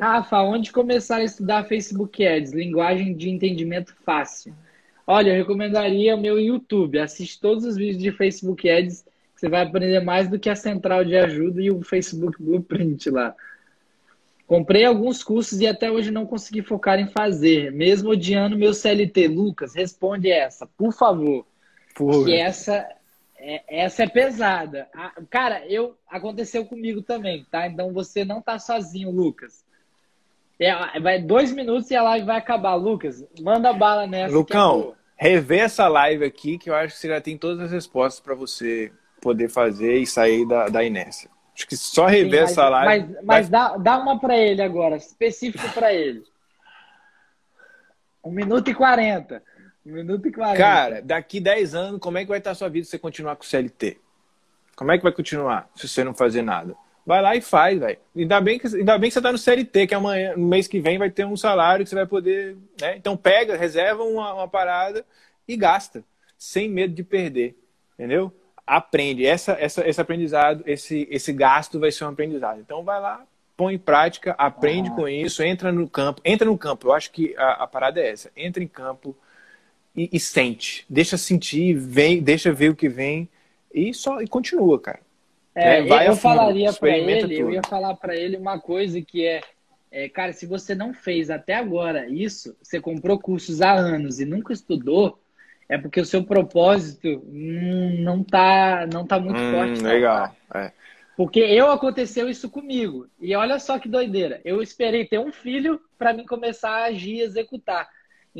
[0.00, 2.52] Rafa, onde começar a estudar Facebook Ads?
[2.52, 4.54] Linguagem de entendimento fácil.
[5.06, 6.98] Olha, eu recomendaria o meu YouTube.
[6.98, 9.02] Assiste todos os vídeos de Facebook Ads,
[9.34, 13.10] que você vai aprender mais do que a central de ajuda e o Facebook Blueprint
[13.10, 13.34] lá.
[14.46, 19.28] Comprei alguns cursos e até hoje não consegui focar em fazer, mesmo odiando meu CLT.
[19.28, 21.46] Lucas, responde essa, por favor.
[21.94, 22.24] Porra.
[22.24, 22.88] Que essa
[23.38, 24.88] é, essa é pesada.
[25.30, 27.66] Cara, eu aconteceu comigo também, tá?
[27.66, 29.64] Então você não tá sozinho, Lucas.
[30.60, 32.74] É, vai dois minutos e a live vai acabar.
[32.74, 34.34] Lucas, manda bala nessa.
[34.34, 37.70] Lucão, é rever essa live aqui que eu acho que você já tem todas as
[37.70, 41.30] respostas para você poder fazer e sair da, da inércia.
[41.54, 43.14] Acho que só rever Sim, mas, essa live.
[43.14, 46.22] Mas, mas dá, dá uma para ele agora, específico para ele.
[48.24, 49.42] Um minuto e quarenta.
[49.92, 50.58] Minuto e quarenta.
[50.58, 53.36] Cara, daqui 10 anos, como é que vai estar a sua vida se você continuar
[53.36, 53.98] com o CLT?
[54.76, 56.74] Como é que vai continuar se você não fazer nada?
[57.04, 57.98] Vai lá e faz, velho.
[58.14, 60.78] Ainda bem que ainda bem que você tá no CLT, que amanhã, no mês que
[60.78, 62.56] vem, vai ter um salário que você vai poder.
[62.80, 62.96] Né?
[62.96, 65.04] Então pega, reserva uma, uma parada
[65.46, 66.04] e gasta.
[66.36, 67.56] Sem medo de perder.
[67.94, 68.32] Entendeu?
[68.68, 69.24] aprende.
[69.24, 72.60] Essa, essa, esse aprendizado, esse, esse gasto vai ser um aprendizado.
[72.60, 73.24] Então vai lá,
[73.56, 74.94] põe em prática, aprende ah.
[74.94, 76.20] com isso, entra no campo.
[76.24, 76.88] Entra no campo.
[76.88, 78.30] Eu acho que a, a parada é essa.
[78.36, 79.16] Entra em campo
[79.98, 80.86] e, e, sente.
[80.88, 83.28] Deixa sentir, vem, deixa ver o que vem
[83.74, 85.00] e só e continua, cara.
[85.54, 86.08] É, né?
[86.08, 87.32] eu falaria para ele, tudo.
[87.32, 89.40] eu ia falar para ele uma coisa que é,
[89.90, 94.24] é, cara, se você não fez até agora isso, você comprou cursos há anos e
[94.24, 95.18] nunca estudou,
[95.68, 99.82] é porque o seu propósito hum, não tá não tá muito hum, forte.
[99.82, 100.34] Não, legal.
[100.54, 100.72] É.
[101.16, 103.08] Porque eu aconteceu isso comigo.
[103.20, 104.40] E olha só que doideira.
[104.44, 107.88] Eu esperei ter um filho para mim começar a agir e executar.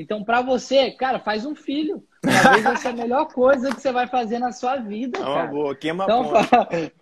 [0.00, 2.02] Então, para você, cara, faz um filho.
[2.22, 5.18] Talvez essa é a melhor coisa que você vai fazer na sua vida.
[5.18, 5.46] É uma cara.
[5.48, 6.32] boa, queima então,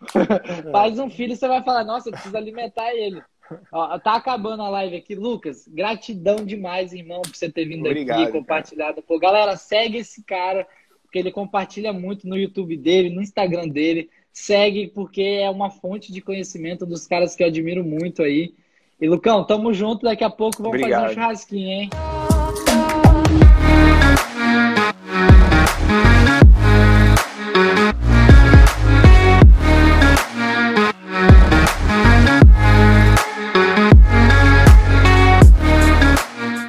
[0.72, 3.22] faz um filho, você vai falar, nossa, eu preciso alimentar ele.
[3.70, 5.14] Ó, tá acabando a live aqui.
[5.14, 9.02] Lucas, gratidão demais, irmão, por você ter vindo Obrigado, aqui, compartilhado.
[9.02, 10.66] Pô, galera, segue esse cara,
[11.02, 14.10] porque ele compartilha muito no YouTube dele, no Instagram dele.
[14.32, 18.52] Segue, porque é uma fonte de conhecimento dos caras que eu admiro muito aí.
[19.00, 20.04] E, Lucão, tamo junto.
[20.04, 21.02] Daqui a pouco vamos Obrigado.
[21.02, 21.90] fazer um churrasquinho, hein?